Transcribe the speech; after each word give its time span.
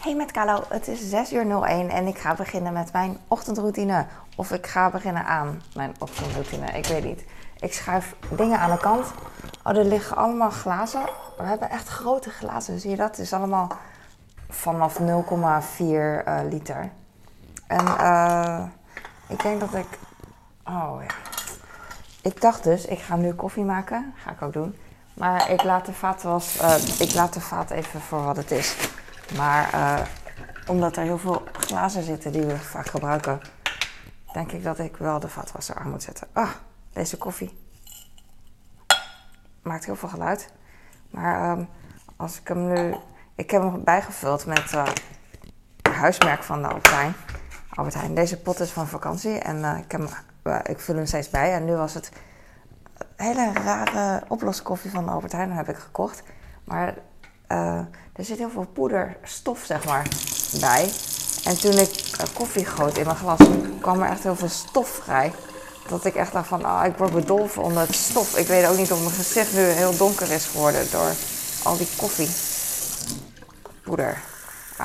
Hey 0.00 0.14
met 0.14 0.30
Carlo, 0.30 0.62
het 0.68 0.88
is 0.88 1.08
6 1.08 1.32
uur 1.32 1.62
01 1.64 1.90
en 1.90 2.06
ik 2.06 2.18
ga 2.18 2.34
beginnen 2.34 2.72
met 2.72 2.92
mijn 2.92 3.18
ochtendroutine. 3.28 4.06
Of 4.36 4.50
ik 4.50 4.66
ga 4.66 4.90
beginnen 4.90 5.24
aan 5.24 5.62
mijn 5.74 5.94
ochtendroutine, 5.98 6.66
ik 6.66 6.86
weet 6.86 7.04
niet. 7.04 7.24
Ik 7.58 7.72
schuif 7.72 8.14
dingen 8.36 8.58
aan 8.58 8.70
de 8.70 8.78
kant. 8.78 9.06
Oh, 9.64 9.76
er 9.76 9.84
liggen 9.84 10.16
allemaal 10.16 10.50
glazen. 10.50 11.02
We 11.36 11.42
hebben 11.42 11.70
echt 11.70 11.88
grote 11.88 12.30
glazen, 12.30 12.80
zie 12.80 12.90
je 12.90 12.96
dat? 12.96 13.08
Het 13.08 13.18
is 13.18 13.32
allemaal 13.32 13.72
vanaf 14.48 14.98
0,4 14.98 15.04
uh, 15.06 16.40
liter. 16.50 16.90
En 17.66 17.84
uh, 17.84 18.64
ik 19.28 19.42
denk 19.42 19.60
dat 19.60 19.74
ik... 19.74 19.98
Oh 20.64 20.96
ja. 21.00 21.14
Ik 22.22 22.40
dacht 22.40 22.64
dus, 22.64 22.84
ik 22.84 22.98
ga 22.98 23.16
nu 23.16 23.32
koffie 23.32 23.64
maken. 23.64 24.14
Ga 24.16 24.30
ik 24.30 24.42
ook 24.42 24.52
doen. 24.52 24.76
Maar 25.14 25.50
ik 25.50 25.62
laat 25.62 25.86
de 25.86 25.92
vaat, 25.92 26.22
was, 26.22 26.56
uh, 26.62 27.00
ik 27.00 27.14
laat 27.14 27.32
de 27.32 27.40
vaat 27.40 27.70
even 27.70 28.00
voor 28.00 28.22
wat 28.22 28.36
het 28.36 28.50
is. 28.50 28.76
Maar 29.36 29.74
uh, 29.74 30.00
omdat 30.66 30.96
er 30.96 31.02
heel 31.02 31.18
veel 31.18 31.42
glazen 31.52 32.02
zitten 32.02 32.32
die 32.32 32.44
we 32.44 32.58
vaak 32.58 32.86
gebruiken, 32.86 33.40
denk 34.32 34.52
ik 34.52 34.62
dat 34.62 34.78
ik 34.78 34.96
wel 34.96 35.20
de 35.20 35.28
vaatwasser 35.28 35.74
aan 35.74 35.90
moet 35.90 36.02
zetten. 36.02 36.26
Ah, 36.32 36.50
deze 36.92 37.16
koffie 37.16 37.58
maakt 39.62 39.84
heel 39.84 39.96
veel 39.96 40.08
geluid. 40.08 40.52
Maar 41.10 41.58
um, 41.58 41.68
als 42.16 42.40
ik 42.40 42.48
hem 42.48 42.72
nu. 42.72 42.94
Ik 43.34 43.50
heb 43.50 43.62
hem 43.62 43.84
bijgevuld 43.84 44.46
met 44.46 44.72
uh, 44.72 44.86
huismerk 45.92 46.42
van 46.42 46.62
de 46.62 46.68
Albert 46.68 46.90
Heijn. 46.90 47.14
Albert 47.74 47.94
Heijn. 47.94 48.14
Deze 48.14 48.40
pot 48.40 48.60
is 48.60 48.70
van 48.70 48.88
vakantie 48.88 49.38
en 49.38 49.56
uh, 49.56 49.78
ik, 49.78 49.92
heb 49.92 50.00
ik 50.66 50.80
vul 50.80 50.94
hem 50.94 51.06
steeds 51.06 51.30
bij. 51.30 51.52
En 51.52 51.64
nu 51.64 51.76
was 51.76 51.94
het 51.94 52.12
hele 53.16 53.52
rare 53.52 54.22
oploskoffie 54.28 54.90
van 54.90 55.08
Albert 55.08 55.32
Heijn. 55.32 55.52
heb 55.52 55.68
ik 55.68 55.76
gekocht. 55.76 56.22
Maar 56.64 56.94
uh, 57.52 57.78
er 58.12 58.24
zit 58.24 58.38
heel 58.38 58.50
veel 58.50 58.66
poederstof, 58.66 59.64
zeg 59.64 59.84
maar, 59.84 60.08
bij. 60.60 60.92
En 61.44 61.60
toen 61.60 61.78
ik 61.78 62.18
uh, 62.20 62.26
koffie 62.34 62.64
goot 62.64 62.98
in 62.98 63.04
mijn 63.04 63.16
glas, 63.16 63.38
kwam 63.80 64.02
er 64.02 64.10
echt 64.10 64.22
heel 64.22 64.36
veel 64.36 64.48
stof 64.48 64.88
vrij. 64.88 65.32
Dat 65.88 66.04
ik 66.04 66.14
echt 66.14 66.32
dacht 66.32 66.48
van, 66.48 66.64
ah, 66.64 66.86
ik 66.86 66.96
word 66.96 67.12
bedolven 67.12 67.62
onder 67.62 67.82
het 67.82 67.94
stof. 67.94 68.36
Ik 68.36 68.46
weet 68.46 68.66
ook 68.66 68.76
niet 68.76 68.92
of 68.92 69.00
mijn 69.00 69.10
gezicht 69.10 69.52
nu 69.52 69.60
heel 69.60 69.96
donker 69.96 70.30
is 70.30 70.46
geworden 70.46 70.90
door 70.90 71.12
al 71.64 71.76
die 71.76 71.88
koffiepoeder. 71.96 74.18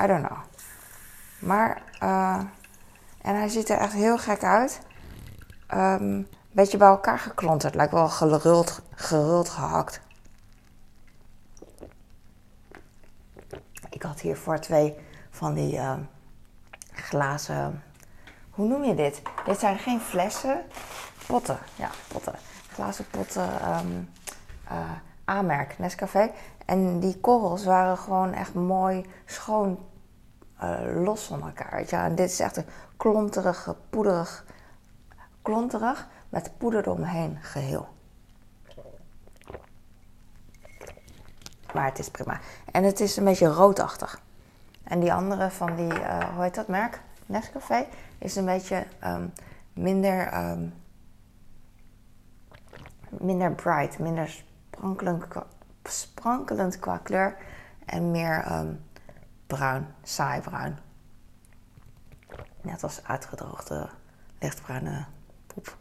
I 0.03 0.07
don't 0.07 0.27
know. 0.27 0.37
Maar, 1.39 1.81
uh, 2.03 2.39
en 3.21 3.35
hij 3.35 3.47
ziet 3.47 3.69
er 3.69 3.77
echt 3.77 3.93
heel 3.93 4.17
gek 4.17 4.43
uit. 4.43 4.79
Um, 5.73 6.27
beetje 6.51 6.77
bij 6.77 6.87
elkaar 6.87 7.19
geklonterd. 7.19 7.75
Lijkt 7.75 7.91
wel 7.91 8.09
geruld, 8.09 8.81
geruld 8.95 9.49
gehakt. 9.49 9.99
Ik 13.95 14.01
had 14.01 14.19
hiervoor 14.19 14.59
twee 14.59 14.97
van 15.29 15.53
die 15.53 15.73
uh, 15.73 15.93
glazen. 16.93 17.83
Hoe 18.49 18.67
noem 18.67 18.83
je 18.83 18.95
dit? 18.95 19.21
Dit 19.45 19.59
zijn 19.59 19.77
geen 19.77 19.99
flessen, 19.99 20.61
potten. 21.27 21.57
Ja, 21.75 21.89
potten. 22.07 22.33
Glazen 22.71 23.05
potten. 23.09 23.49
Um, 23.77 24.09
A-merk, 25.29 25.79
Nescafé. 25.79 26.31
En 26.65 26.99
die 26.99 27.19
korrels 27.19 27.65
waren 27.65 27.97
gewoon 27.97 28.33
echt 28.33 28.53
mooi 28.53 29.05
schoon 29.25 29.79
uh, 30.63 31.03
los 31.03 31.23
van 31.23 31.41
elkaar. 31.41 31.79
Je? 31.79 31.95
En 31.95 32.15
dit 32.15 32.29
is 32.29 32.39
echt 32.39 32.57
een 32.57 32.67
klonterig, 32.97 33.75
poederig, 33.89 34.45
klonterig 35.41 36.07
met 36.29 36.57
poeder 36.57 36.81
eromheen 36.81 37.37
geheel. 37.41 37.87
Maar 41.75 41.85
het 41.85 41.99
is 41.99 42.09
prima. 42.09 42.39
En 42.71 42.83
het 42.83 42.99
is 42.99 43.17
een 43.17 43.23
beetje 43.23 43.47
roodachtig. 43.47 44.21
En 44.83 44.99
die 44.99 45.13
andere 45.13 45.49
van 45.49 45.75
die, 45.75 45.93
uh, 45.93 46.33
hoe 46.33 46.43
heet 46.43 46.55
dat 46.55 46.67
merk? 46.67 47.01
Nescafé, 47.25 47.85
is 48.17 48.35
een 48.35 48.45
beetje 48.45 48.87
um, 49.03 49.33
minder, 49.73 50.49
um, 50.49 50.73
minder 53.09 53.51
bright, 53.51 53.99
minder 53.99 54.43
sprankelend 55.83 56.79
qua, 56.79 56.97
kleur 56.97 57.37
en 57.85 58.11
meer 58.11 58.51
um, 58.51 58.83
bruin, 59.47 59.87
saai 60.03 60.41
bruin. 60.41 60.77
Net 62.61 62.83
als 62.83 63.03
uitgedroogde 63.03 63.89
lichtbruine 64.39 65.05
poep. 65.47 65.77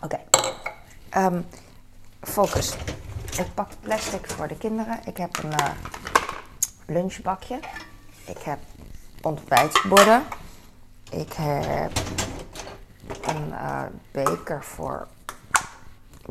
Oké, 0.00 0.18
focus. 2.20 2.76
Ik 3.38 3.54
pak 3.54 3.68
plastic 3.80 4.30
voor 4.30 4.48
de 4.48 4.56
kinderen. 4.56 4.98
Ik 5.04 5.16
heb 5.16 5.38
een 5.42 5.50
uh, 5.50 5.70
lunchbakje. 6.86 7.60
Ik 8.24 8.38
heb 8.38 8.58
ontbijtborden. 9.22 10.22
Ik 11.10 11.32
heb 11.32 11.90
een 13.22 13.48
uh, 13.48 13.82
beker 14.10 14.64
voor 14.64 15.06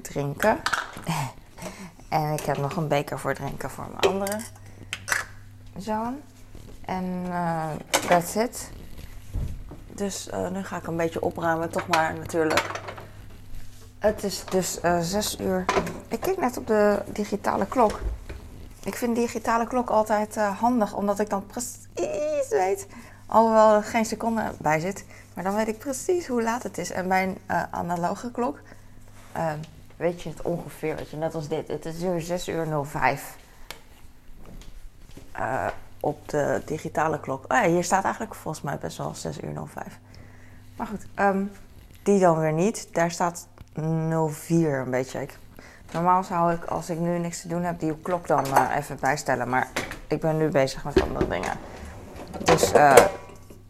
drinken. 0.02 0.62
en 2.10 2.34
ik 2.34 2.42
heb 2.42 2.58
nog 2.58 2.76
een 2.76 2.88
beker 2.88 3.20
voor 3.20 3.34
drinken 3.34 3.70
voor 3.70 3.86
mijn 3.88 4.14
andere 4.14 4.40
zoon. 5.78 6.22
En 6.86 7.26
uh, 7.28 7.70
that's 8.08 8.36
it. 8.36 8.72
Dus 9.88 10.28
uh, 10.28 10.50
nu 10.50 10.64
ga 10.64 10.78
ik 10.78 10.88
een 10.88 10.98
beetje 10.98 11.22
opruimen. 11.22 11.70
Toch 11.70 11.88
maar 11.88 12.14
natuurlijk. 12.14 12.84
Het 14.00 14.24
is 14.24 14.46
dus 14.46 14.80
uh, 14.84 15.48
uur. 15.48 15.66
Ik 16.08 16.20
keek 16.20 16.38
net 16.38 16.58
op 16.58 16.68
de 16.68 17.02
digitale 17.08 17.66
klok. 17.66 18.02
Ik 18.84 18.96
vind 18.96 19.16
digitale 19.16 19.68
klok 19.68 19.90
altijd 19.90 20.38
uh, 20.38 20.60
handig, 20.60 20.94
omdat 20.94 21.20
ik 21.20 21.30
dan 21.30 21.46
precies 21.46 22.50
weet, 22.50 22.88
alhoewel 23.26 23.74
er 23.76 23.84
geen 23.84 24.06
seconde 24.06 24.52
bij 24.58 24.80
zit, 24.80 25.06
maar 25.34 25.44
dan 25.44 25.56
weet 25.56 25.68
ik 25.68 25.78
precies 25.78 26.28
hoe 26.28 26.44
laat 26.44 26.64
het 26.64 26.78
is. 26.78 26.92
En 26.92 27.08
bij 27.08 27.24
een 27.24 27.38
uh, 27.52 27.64
analoge 27.72 28.32
klok 28.32 28.60
uh, 29.38 29.52
weet 29.98 30.22
je 30.22 30.30
het 30.30 30.42
ongeveer, 30.42 30.96
weet 30.96 31.10
je, 31.10 31.18
net 31.18 31.36
als 31.36 31.48
dit. 31.48 31.68
Het 31.68 31.86
is 31.86 32.00
nu 32.00 32.22
6 32.22 32.48
uur 32.48 32.86
05 32.86 33.38
op 36.00 36.30
de 36.30 36.62
digitale 36.66 37.20
klok. 37.20 37.44
Oh 37.54 37.58
ja, 37.58 37.68
hier 37.68 37.84
staat 37.84 38.04
eigenlijk 38.04 38.36
volgens 38.36 38.64
mij 38.64 38.78
best 38.78 38.98
wel 38.98 39.16
6 39.16 39.42
uur 39.42 39.68
05. 39.68 40.00
Maar 40.76 40.88
goed, 40.88 41.06
um, 41.16 41.52
die 42.04 42.20
dan 42.20 42.40
weer 42.40 42.54
niet. 42.54 42.88
Daar 42.92 43.12
staat 43.12 43.48
04 43.76 44.80
een 44.80 44.92
beetje. 44.92 45.28
Normaal 45.92 46.24
zou 46.24 46.54
ik, 46.54 46.66
als 46.66 46.90
ik 46.90 47.00
nu 47.00 47.20
niks 47.20 47.42
te 47.42 47.48
doen 47.48 47.64
heb, 47.64 47.80
die 47.80 47.98
klok 48.02 48.28
dan 48.28 48.46
uh, 48.46 48.76
even 48.76 48.98
bijstellen. 49.00 49.50
Maar 49.50 49.68
ik 50.08 50.20
ben 50.20 50.38
nu 50.38 50.50
bezig 50.50 50.84
met 50.84 51.02
andere 51.02 51.28
dingen. 51.28 51.58
Dus 52.44 52.74
uh, 52.74 52.96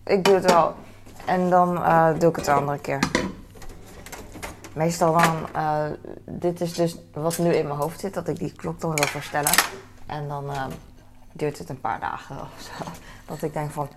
ik 0.04 0.24
doe 0.24 0.34
het 0.34 0.52
wel. 0.52 0.74
En 1.26 1.50
dan 1.50 1.78
uh, 1.78 2.10
doe 2.20 2.30
ik 2.30 2.36
het 2.36 2.46
de 2.46 2.52
andere 2.52 2.80
keer. 2.80 3.00
Meestal 4.74 5.18
dan, 5.18 5.48
dit 6.26 6.62
is 6.62 6.74
dus 6.74 6.98
wat 7.14 7.38
nu 7.38 7.54
in 7.54 7.68
mijn 7.68 7.80
hoofd 7.80 8.00
zit, 8.00 8.14
dat 8.14 8.28
ik 8.28 8.38
die 8.38 8.52
klok 8.52 8.82
dan 8.82 8.96
wil 8.96 9.08
verstellen. 9.08 9.52
En 10.06 10.28
dan 10.28 10.52
duurt 11.32 11.58
het 11.58 11.70
een 11.70 11.82
paar 11.82 12.00
dagen 12.00 12.36
of 12.42 12.62
zo. 12.62 12.92
Dat 13.26 13.42
ik 13.42 13.54
denk 13.54 13.72
van, 13.72 13.90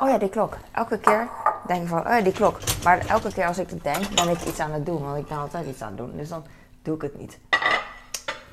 oh 0.00 0.08
ja, 0.08 0.18
die 0.18 0.28
klok. 0.28 0.56
Elke 0.72 0.98
keer 0.98 1.28
denk 1.66 1.88
van, 1.88 2.06
oh 2.06 2.22
die 2.22 2.32
klok. 2.32 2.58
Maar 2.84 3.06
elke 3.06 3.32
keer 3.32 3.46
als 3.46 3.58
ik 3.58 3.70
het 3.70 3.82
denk, 3.82 4.14
ben 4.14 4.28
ik 4.28 4.44
iets 4.44 4.58
aan 4.58 4.72
het 4.72 4.86
doen. 4.86 5.02
Want 5.02 5.18
ik 5.18 5.26
ben 5.26 5.38
altijd 5.38 5.66
iets 5.66 5.82
aan 5.82 5.96
doen. 5.96 6.16
Dus 6.16 6.28
dan 6.28 6.44
doe 6.82 6.94
ik 6.94 7.02
het 7.02 7.18
niet. 7.18 7.38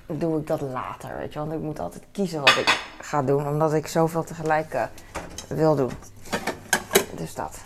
Doe 0.06 0.40
ik 0.40 0.48
dat 0.48 0.62
later, 0.62 1.18
weet 1.18 1.34
je. 1.34 1.40
Want 1.40 1.52
ik 1.52 1.60
moet 1.60 1.80
altijd 1.80 2.04
kiezen 2.12 2.40
wat 2.40 2.56
ik 2.56 2.80
ga 3.02 3.22
doen. 3.22 3.48
Omdat 3.48 3.74
ik 3.74 3.88
zoveel 3.88 4.24
tegelijk 4.24 4.74
uh, 4.74 4.84
wil 5.48 5.76
doen. 5.76 5.92
Dus 7.16 7.34
dat. 7.34 7.58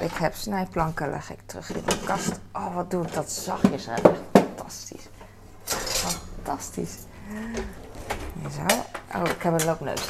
Ik 0.00 0.12
heb 0.12 0.34
snijplanken, 0.34 1.10
leg 1.10 1.30
ik 1.30 1.40
terug 1.46 1.74
in 1.74 1.82
de 1.84 2.00
kast. 2.04 2.40
Oh, 2.52 2.74
wat 2.74 2.90
doe 2.90 3.04
ik 3.04 3.12
dat 3.14 3.30
zachtjes, 3.30 3.86
hè. 3.86 3.94
Fantastisch. 4.32 5.08
Fantastisch. 5.64 6.96
Zo. 8.50 8.97
Oh, 9.14 9.22
ik 9.24 9.42
heb 9.42 9.60
een 9.60 9.66
loopneus. 9.66 10.00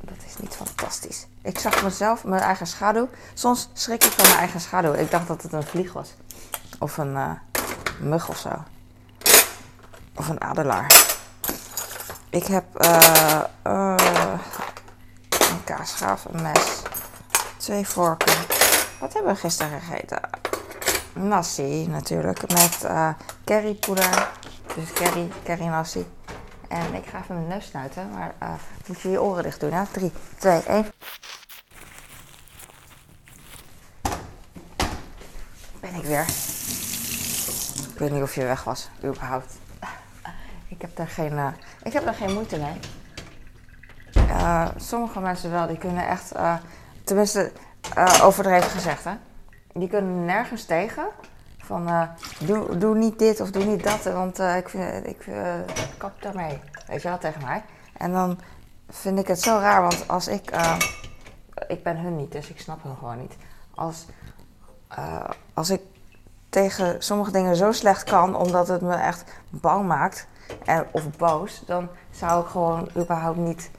Dat 0.00 0.16
is 0.26 0.36
niet 0.36 0.54
fantastisch. 0.54 1.26
Ik 1.42 1.58
zag 1.58 1.82
mezelf, 1.82 2.24
mijn 2.24 2.42
eigen 2.42 2.66
schaduw. 2.66 3.08
Soms 3.34 3.68
schrik 3.72 4.04
ik 4.04 4.10
van 4.10 4.26
mijn 4.26 4.38
eigen 4.38 4.60
schaduw. 4.60 4.92
Ik 4.92 5.10
dacht 5.10 5.26
dat 5.26 5.42
het 5.42 5.52
een 5.52 5.62
vlieg 5.62 5.92
was. 5.92 6.14
Of 6.78 6.96
een 6.96 7.12
uh, 7.14 7.30
mug 8.00 8.28
of 8.28 8.38
zo. 8.38 8.50
Of 10.14 10.28
een 10.28 10.40
adelaar. 10.40 11.08
Ik 12.30 12.44
heb 12.46 12.84
uh, 12.84 13.40
uh, 13.66 13.94
een 15.28 15.64
kaasschaaf, 15.64 16.24
een 16.24 16.42
mes, 16.42 16.82
twee 17.56 17.86
vorken. 17.86 18.36
Wat 19.00 19.12
hebben 19.12 19.32
we 19.34 19.40
gisteren 19.40 19.80
gegeten? 19.80 20.20
Nasi 21.12 21.86
natuurlijk, 21.88 22.52
met 22.52 22.86
currypoeder. 23.44 24.28
Dus 24.74 24.92
curry, 24.92 25.30
curry 25.44 25.64
nasi. 25.64 26.06
En 26.70 26.94
ik 26.94 27.06
ga 27.06 27.20
even 27.22 27.34
mijn 27.34 27.46
neus 27.46 27.66
snuiten, 27.66 28.10
maar 28.10 28.34
uh, 28.42 28.52
moet 28.86 29.00
je 29.00 29.10
je 29.10 29.22
oren 29.22 29.42
dicht 29.42 29.60
doen. 29.60 29.86
3, 29.92 30.12
2, 30.38 30.62
1. 30.62 30.86
Ben 35.80 35.94
ik 35.94 36.02
weer. 36.02 36.24
Ik 37.92 37.98
weet 37.98 38.10
niet 38.10 38.22
of 38.22 38.34
je 38.34 38.44
weg 38.44 38.64
was, 38.64 38.88
überhaupt. 39.04 39.58
Ik 40.68 40.80
heb 40.80 40.96
daar 40.96 41.08
geen, 41.08 41.32
uh, 41.32 41.52
ik 41.82 41.92
heb 41.92 42.04
daar 42.04 42.14
geen 42.14 42.32
moeite 42.32 42.58
mee. 42.58 42.78
Uh, 44.14 44.68
sommige 44.76 45.20
mensen 45.20 45.50
wel, 45.50 45.66
die 45.66 45.78
kunnen 45.78 46.06
echt, 46.06 46.32
tenminste 47.04 47.52
overdreven 48.22 48.70
gezegd 48.70 49.04
hè, 49.04 49.12
die 49.72 49.88
kunnen 49.88 50.24
nergens 50.24 50.64
tegen. 50.64 51.04
Van 51.70 52.08
doe, 52.38 52.78
doe 52.78 52.96
niet 52.96 53.18
dit 53.18 53.40
of 53.40 53.50
doe 53.50 53.64
niet 53.64 53.84
dat, 53.84 54.02
want 54.02 54.38
ik, 54.38 54.68
vind, 54.68 55.06
ik 55.06 55.26
kap 55.98 56.22
daarmee. 56.22 56.60
Weet 56.86 57.02
je 57.02 57.08
wel, 57.08 57.18
tegen 57.18 57.42
mij. 57.44 57.64
En 57.96 58.12
dan 58.12 58.38
vind 58.88 59.18
ik 59.18 59.26
het 59.26 59.40
zo 59.40 59.58
raar, 59.58 59.82
want 59.82 60.08
als 60.08 60.28
ik, 60.28 60.50
ik 61.68 61.82
ben 61.82 61.98
hun 61.98 62.16
niet, 62.16 62.32
dus 62.32 62.48
ik 62.48 62.60
snap 62.60 62.82
hun 62.82 62.96
gewoon 62.96 63.18
niet. 63.18 63.36
Als, 63.74 64.06
als 65.54 65.70
ik 65.70 65.80
tegen 66.48 67.02
sommige 67.02 67.30
dingen 67.30 67.56
zo 67.56 67.72
slecht 67.72 68.04
kan, 68.04 68.36
omdat 68.36 68.68
het 68.68 68.80
me 68.80 68.94
echt 68.94 69.24
bang 69.50 69.86
maakt, 69.86 70.26
en, 70.64 70.86
of 70.90 71.16
boos, 71.16 71.62
dan 71.66 71.88
zou 72.10 72.42
ik 72.42 72.48
gewoon 72.48 72.88
überhaupt 72.96 73.38
niet 73.38 73.70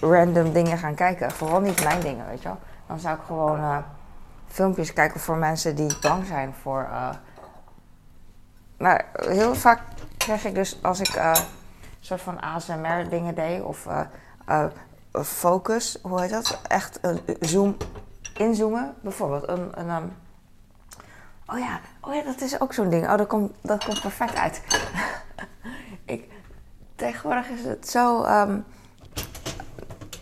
random 0.00 0.52
dingen 0.52 0.78
gaan 0.78 0.94
kijken. 0.94 1.30
Vooral 1.30 1.60
niet 1.60 1.84
mijn 1.84 2.00
dingen, 2.00 2.26
weet 2.26 2.42
je 2.42 2.48
wel. 2.48 2.58
Dan 2.86 2.98
zou 2.98 3.16
ik 3.16 3.22
gewoon 3.26 3.84
filmpjes 4.48 4.92
kijken 4.92 5.20
voor 5.20 5.36
mensen 5.36 5.76
die 5.76 5.98
bang 6.00 6.26
zijn 6.26 6.54
voor. 6.62 6.88
Uh... 6.90 7.10
Maar 8.76 9.06
heel 9.12 9.54
vaak 9.54 9.80
krijg 10.16 10.44
ik 10.44 10.54
dus 10.54 10.78
als 10.82 11.00
ik 11.00 11.14
een 11.14 11.36
soort 12.00 12.20
van 12.20 12.40
ASMR 12.40 13.08
dingen 13.08 13.34
deed 13.34 13.62
of 13.62 13.86
focus, 15.24 15.98
hoe 16.02 16.20
heet 16.20 16.30
dat? 16.30 16.60
Echt 16.68 17.00
zoom, 17.40 17.76
inzoomen. 18.36 18.94
Bijvoorbeeld 19.00 19.48
een. 19.48 19.80
een 19.80 19.90
um... 19.90 20.16
oh, 21.46 21.58
ja, 21.58 21.80
oh 22.00 22.14
ja, 22.14 22.22
dat 22.22 22.40
is 22.40 22.60
ook 22.60 22.72
zo'n 22.72 22.88
ding. 22.88 23.08
Oh, 23.08 23.16
dat 23.16 23.26
komt, 23.26 23.52
dat 23.60 23.84
komt 23.84 24.00
perfect 24.00 24.34
uit. 24.34 24.62
ik, 26.04 26.30
tegenwoordig 26.96 27.48
is 27.48 27.64
het 27.64 27.88
zo. 27.88 28.24
Um, 28.24 28.64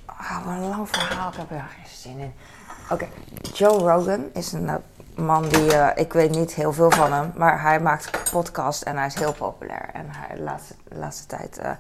oh, 0.06 0.42
een 0.46 0.68
lang 0.68 0.88
verhaal. 0.88 1.30
Ik 1.30 1.36
heb 1.36 1.50
er 1.50 1.70
geen 1.76 1.96
zin 1.96 2.18
in. 2.18 2.34
Oké, 2.90 3.08
Joe 3.52 3.78
Rogan 3.78 4.30
is 4.32 4.52
een 4.52 4.64
uh, 4.64 4.74
man 5.14 5.48
die, 5.48 5.74
uh, 5.74 5.88
ik 5.94 6.12
weet 6.12 6.30
niet 6.30 6.54
heel 6.54 6.72
veel 6.72 6.90
van 6.90 7.12
hem, 7.12 7.32
maar 7.36 7.62
hij 7.62 7.80
maakt 7.80 8.30
podcast 8.30 8.82
en 8.82 8.96
hij 8.96 9.06
is 9.06 9.14
heel 9.14 9.32
populair. 9.32 9.90
En 9.92 10.06
hij 10.08 10.36
de 10.36 10.42
laatste, 10.42 10.74
laatste 10.88 11.26
tijd, 11.26 11.58
uh, 11.58 11.70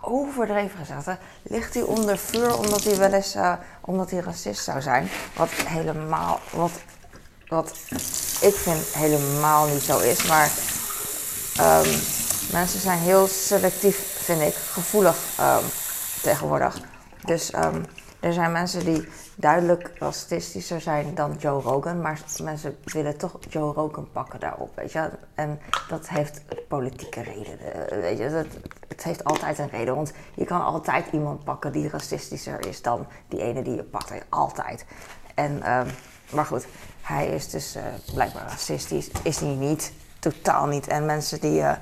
overdreven 0.00 0.78
gezegd, 0.78 1.18
ligt 1.42 1.74
hij 1.74 1.82
onder 1.82 2.18
vuur 2.18 2.58
omdat 2.58 2.82
hij 2.82 2.96
wel 2.96 3.12
eens, 3.12 3.36
omdat 3.80 4.10
hij 4.10 4.20
racist 4.20 4.64
zou 4.64 4.82
zijn. 4.82 5.08
Wat 5.36 5.48
helemaal, 5.48 6.40
wat, 6.52 6.72
wat 7.48 7.70
ik 8.40 8.54
vind 8.54 8.94
helemaal 8.94 9.66
niet 9.66 9.82
zo 9.82 9.98
is, 9.98 10.26
maar 10.26 10.50
um, 11.60 12.00
mensen 12.52 12.80
zijn 12.80 12.98
heel 12.98 13.26
selectief, 13.26 14.18
vind 14.24 14.40
ik, 14.40 14.54
gevoelig 14.54 15.16
um, 15.40 15.64
tegenwoordig. 16.22 16.80
Dus 17.24 17.54
um, 17.54 17.84
er 18.20 18.32
zijn 18.32 18.52
mensen 18.52 18.84
die 18.84 19.08
duidelijk 19.36 19.90
racistischer 19.98 20.80
zijn 20.80 21.14
dan 21.14 21.36
Joe 21.38 21.62
Rogan, 21.62 22.00
maar 22.00 22.20
mensen 22.42 22.78
willen 22.84 23.16
toch 23.16 23.38
Joe 23.48 23.72
Rogan 23.72 24.08
pakken 24.12 24.40
daarop, 24.40 24.76
weet 24.76 24.92
je. 24.92 25.10
En 25.34 25.60
dat 25.88 26.08
heeft 26.08 26.42
politieke 26.68 27.22
redenen, 27.22 28.00
weet 28.00 28.18
je. 28.18 28.30
Dat, 28.30 28.46
het 28.88 29.02
heeft 29.02 29.24
altijd 29.24 29.58
een 29.58 29.68
reden, 29.68 29.94
want 29.94 30.12
je 30.34 30.44
kan 30.44 30.64
altijd 30.64 31.06
iemand 31.12 31.44
pakken 31.44 31.72
die 31.72 31.88
racistischer 31.88 32.66
is 32.66 32.82
dan 32.82 33.06
die 33.28 33.40
ene 33.40 33.62
die 33.62 33.74
je 33.74 33.84
pakt, 33.84 34.12
altijd. 34.28 34.84
En, 35.34 35.72
um, 35.72 35.86
maar 36.32 36.46
goed, 36.46 36.66
hij 37.02 37.26
is 37.26 37.50
dus 37.50 37.76
uh, 37.76 37.82
blijkbaar 38.14 38.48
racistisch, 38.48 39.10
is 39.22 39.40
hij 39.40 39.54
niet, 39.54 39.92
totaal 40.18 40.66
niet. 40.66 40.86
En 40.86 41.06
mensen 41.06 41.40
die... 41.40 41.60
Uh, 41.60 41.72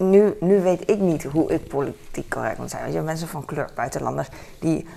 nu, 0.00 0.36
nu 0.40 0.60
weet 0.60 0.90
ik 0.90 0.98
niet 0.98 1.22
hoe 1.22 1.52
ik 1.52 1.68
politiek 1.68 2.30
correct 2.30 2.58
moet 2.58 2.70
zijn. 2.70 2.84
Weet 2.84 2.92
je, 2.92 3.00
mensen 3.00 3.28
van 3.28 3.44
kleur, 3.44 3.70
buitenlanders, 3.74 4.28
die 4.60 4.88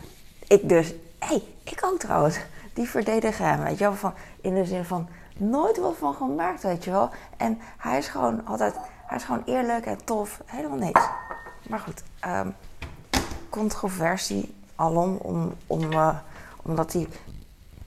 ik 0.48 0.70
dus, 0.70 0.88
hé, 1.20 1.28
hey, 1.28 1.44
ik 1.64 1.80
ook 1.86 2.00
trouwens, 2.00 2.40
die 2.74 2.90
verdedigen 2.90 3.46
hem, 3.46 3.64
weet 3.64 3.78
je 3.78 3.84
wel, 3.84 3.96
van, 3.96 4.14
in 4.42 4.56
de 4.56 4.66
zin 4.66 4.86
van 4.86 5.08
nooit 5.38 5.78
wat 5.78 5.96
van 5.98 6.14
gemerkt, 6.14 6.64
weet 6.64 6.84
je 6.84 6.92
wel. 6.92 7.10
En 7.38 7.60
hij 7.78 7.98
is 7.98 8.08
gewoon 8.08 8.46
altijd, 8.46 8.76
hij 9.06 9.18
is 9.18 9.24
gewoon 9.24 9.44
eerlijk 9.46 9.86
en 9.86 10.06
tof, 10.06 10.42
helemaal 10.46 10.78
niks. 10.78 11.02
Maar 11.70 11.80
goed, 11.80 12.04
um, 12.28 12.56
controversie 13.50 14.56
alom, 14.76 15.16
om, 15.16 15.54
om, 15.68 15.92
uh, 15.92 16.16
omdat 16.62 16.94
hij 16.94 17.08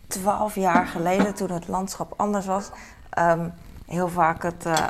twaalf 0.07 0.55
jaar 0.55 0.87
geleden, 0.87 1.35
toen 1.35 1.51
het 1.51 1.69
landschap 1.69 2.13
anders 2.17 2.47
was, 2.47 2.71
um, 3.19 3.53
heel 3.87 4.09
vaak 4.09 4.43
het 4.43 4.67
uh, 4.67 4.87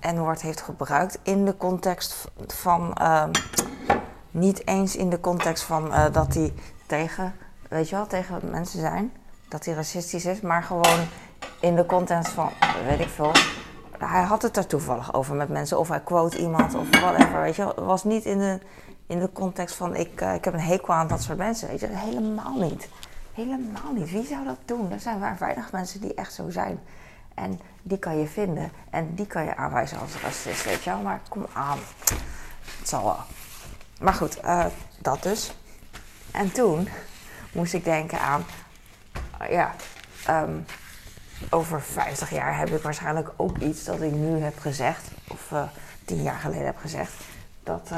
N-woord 0.00 0.42
heeft 0.42 0.60
gebruikt 0.60 1.18
in 1.22 1.44
de 1.44 1.56
context 1.56 2.28
van. 2.46 2.96
Uh, 3.00 3.24
niet 4.30 4.66
eens 4.66 4.96
in 4.96 5.10
de 5.10 5.20
context 5.20 5.64
van 5.64 5.86
uh, 5.86 6.04
dat 6.12 6.34
hij 6.34 6.52
tegen, 6.86 7.34
weet 7.68 7.88
je 7.88 7.96
wel, 7.96 8.06
tegen 8.06 8.50
mensen 8.50 8.80
zijn. 8.80 9.12
Dat 9.48 9.64
hij 9.64 9.74
racistisch 9.74 10.24
is, 10.24 10.40
maar 10.40 10.62
gewoon 10.62 11.06
in 11.60 11.76
de 11.76 11.86
context 11.86 12.32
van, 12.32 12.50
weet 12.86 13.00
ik 13.00 13.08
veel. 13.08 13.32
Hij 13.98 14.22
had 14.22 14.42
het 14.42 14.56
er 14.56 14.66
toevallig 14.66 15.14
over 15.14 15.34
met 15.34 15.48
mensen, 15.48 15.78
of 15.78 15.88
hij 15.88 16.00
quote 16.00 16.38
iemand 16.38 16.74
of 16.74 16.90
whatever, 16.90 17.40
weet 17.40 17.56
je 17.56 17.62
wel. 17.62 17.74
Het 17.74 17.84
was 17.84 18.04
niet 18.04 18.24
in 18.24 18.38
de, 18.38 18.58
in 19.06 19.18
de 19.18 19.32
context 19.32 19.74
van, 19.74 19.96
ik, 19.96 20.20
uh, 20.20 20.34
ik 20.34 20.44
heb 20.44 20.54
een 20.54 20.60
hekel 20.60 20.94
aan 20.94 21.08
dat 21.08 21.22
soort 21.22 21.38
mensen, 21.38 21.68
weet 21.68 21.80
je. 21.80 21.86
Helemaal 21.86 22.58
niet. 22.58 22.88
Helemaal 23.32 23.92
niet. 23.92 24.10
Wie 24.10 24.26
zou 24.26 24.44
dat 24.44 24.58
doen? 24.64 24.92
Er 24.92 25.00
zijn 25.00 25.18
maar 25.18 25.36
weinig 25.38 25.72
mensen 25.72 26.00
die 26.00 26.14
echt 26.14 26.32
zo 26.32 26.50
zijn. 26.50 26.80
En 27.38 27.60
die 27.82 27.98
kan 27.98 28.18
je 28.18 28.26
vinden. 28.26 28.72
En 28.90 29.14
die 29.14 29.26
kan 29.26 29.44
je 29.44 29.56
aanwijzen 29.56 29.98
als 29.98 30.20
racist, 30.22 30.64
weet 30.64 30.84
je 30.84 30.90
wel. 30.90 31.00
Maar 31.00 31.20
kom 31.28 31.46
aan. 31.52 31.78
Het 32.78 32.88
zal 32.88 33.04
wel. 33.04 33.20
Maar 34.00 34.14
goed, 34.14 34.44
uh, 34.44 34.66
dat 34.98 35.22
dus. 35.22 35.54
En 36.30 36.52
toen 36.52 36.88
moest 37.52 37.74
ik 37.74 37.84
denken 37.84 38.20
aan... 38.20 38.44
Uh, 39.42 39.50
ja, 39.50 39.74
um, 40.28 40.64
over 41.50 41.82
50 41.82 42.30
jaar 42.30 42.58
heb 42.58 42.68
ik 42.68 42.82
waarschijnlijk 42.82 43.30
ook 43.36 43.58
iets 43.58 43.84
dat 43.84 44.00
ik 44.00 44.12
nu 44.12 44.38
heb 44.38 44.58
gezegd. 44.58 45.10
Of 45.28 45.50
uh, 45.50 45.62
tien 46.04 46.22
jaar 46.22 46.38
geleden 46.38 46.66
heb 46.66 46.78
gezegd. 46.78 47.12
Dat 47.62 47.90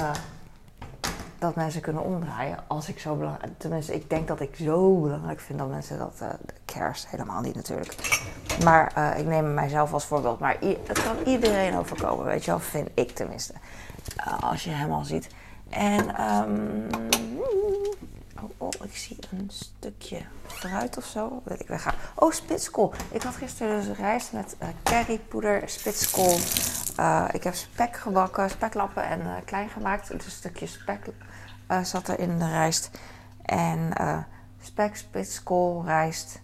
dat 1.40 1.54
mensen 1.54 1.80
kunnen 1.80 2.02
omdraaien 2.02 2.58
als 2.66 2.88
ik 2.88 2.98
zo 2.98 3.14
belangrijk... 3.14 3.52
Tenminste, 3.58 3.94
ik 3.94 4.10
denk 4.10 4.28
dat 4.28 4.40
ik 4.40 4.56
zo 4.56 5.00
belangrijk 5.00 5.40
vind 5.40 5.58
dat 5.58 5.68
mensen 5.68 5.98
dat... 5.98 6.18
Uh, 6.22 6.28
kerst 6.64 7.08
helemaal 7.08 7.40
niet 7.40 7.54
natuurlijk. 7.54 7.96
Maar 8.64 8.92
uh, 8.98 9.18
ik 9.18 9.26
neem 9.26 9.54
mijzelf 9.54 9.92
als 9.92 10.04
voorbeeld. 10.04 10.38
Maar 10.38 10.56
het 10.86 11.02
kan 11.02 11.16
iedereen 11.24 11.76
overkomen, 11.76 12.24
weet 12.24 12.44
je 12.44 12.50
wel. 12.50 12.60
Vind 12.60 12.88
ik 12.94 13.10
tenminste. 13.10 13.54
Uh, 14.18 14.42
als 14.42 14.64
je 14.64 14.70
hem 14.70 14.92
al 14.92 15.04
ziet. 15.04 15.28
En... 15.68 16.22
Um, 16.22 16.86
oh, 18.40 18.50
oh, 18.56 18.84
ik 18.84 18.96
zie 18.96 19.18
een 19.30 19.50
stukje 19.52 20.20
fruit 20.46 20.96
of 20.96 21.04
zo. 21.04 21.42
Weet 21.44 21.60
ik 21.60 21.68
weggaan. 21.68 21.94
Oh, 22.14 22.32
spitskool. 22.32 22.92
Ik 23.10 23.22
had 23.22 23.34
gisteren 23.34 23.86
dus 23.86 23.96
rijst 23.96 24.32
met 24.32 24.56
uh, 24.62 24.68
currypoeder, 24.82 25.62
spitskool. 25.68 26.38
Ik 27.32 27.42
heb 27.42 27.54
spek 27.54 27.96
gebakken, 27.96 28.50
speklappen 28.50 29.04
en 29.04 29.44
klein 29.44 29.68
gemaakt. 29.68 30.10
Dus 30.10 30.24
een 30.24 30.30
stukje 30.30 30.66
spek 30.66 31.06
uh, 31.70 31.82
zat 31.82 32.08
er 32.08 32.18
in 32.18 32.38
de 32.38 32.48
rijst. 32.48 32.90
En 33.42 33.92
spek, 34.62 34.96
spitskool, 34.96 35.84
rijst, 35.84 36.40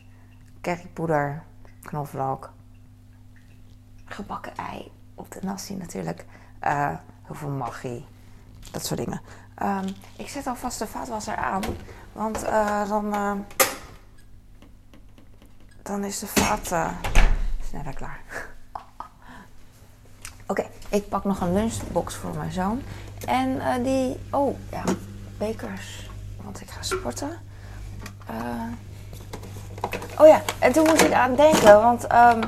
currypoeder, 0.60 1.42
knoflook. 1.82 2.52
Gebakken 4.04 4.56
ei 4.56 4.92
op 5.14 5.30
de 5.30 5.38
nasi 5.42 5.76
natuurlijk. 5.76 6.24
heel 7.22 7.34
veel 7.34 7.48
magie. 7.48 8.06
Dat 8.70 8.86
soort 8.86 9.00
dingen. 9.00 9.20
Um, 9.62 9.84
ik 10.16 10.28
zet 10.28 10.46
alvast 10.46 10.78
de 10.78 10.86
vaatwasser 10.86 11.36
aan. 11.36 11.62
Want 12.12 12.44
dan 12.88 13.14
dan 15.86 16.04
is 16.04 16.18
de 16.18 16.26
vaat 16.26 16.72
uh, 16.72 16.88
sneller 17.68 17.94
klaar. 17.94 18.20
Oké, 20.46 20.66
ik 20.88 21.08
pak 21.08 21.24
nog 21.24 21.40
een 21.40 21.52
lunchbox 21.52 22.14
voor 22.14 22.34
mijn 22.36 22.52
zoon. 22.52 22.82
En 23.26 23.48
uh, 23.54 23.74
die, 23.82 24.16
oh 24.30 24.58
ja, 24.70 24.84
bekers, 25.38 26.10
want 26.42 26.60
ik 26.60 26.70
ga 26.70 26.82
sporten. 26.82 27.30
Uh, 28.30 28.36
oh 30.18 30.26
ja, 30.26 30.42
en 30.58 30.72
toen 30.72 30.86
moest 30.86 31.02
ik 31.02 31.12
aan 31.12 31.34
denken, 31.34 31.80
want 31.80 32.12
um, 32.12 32.42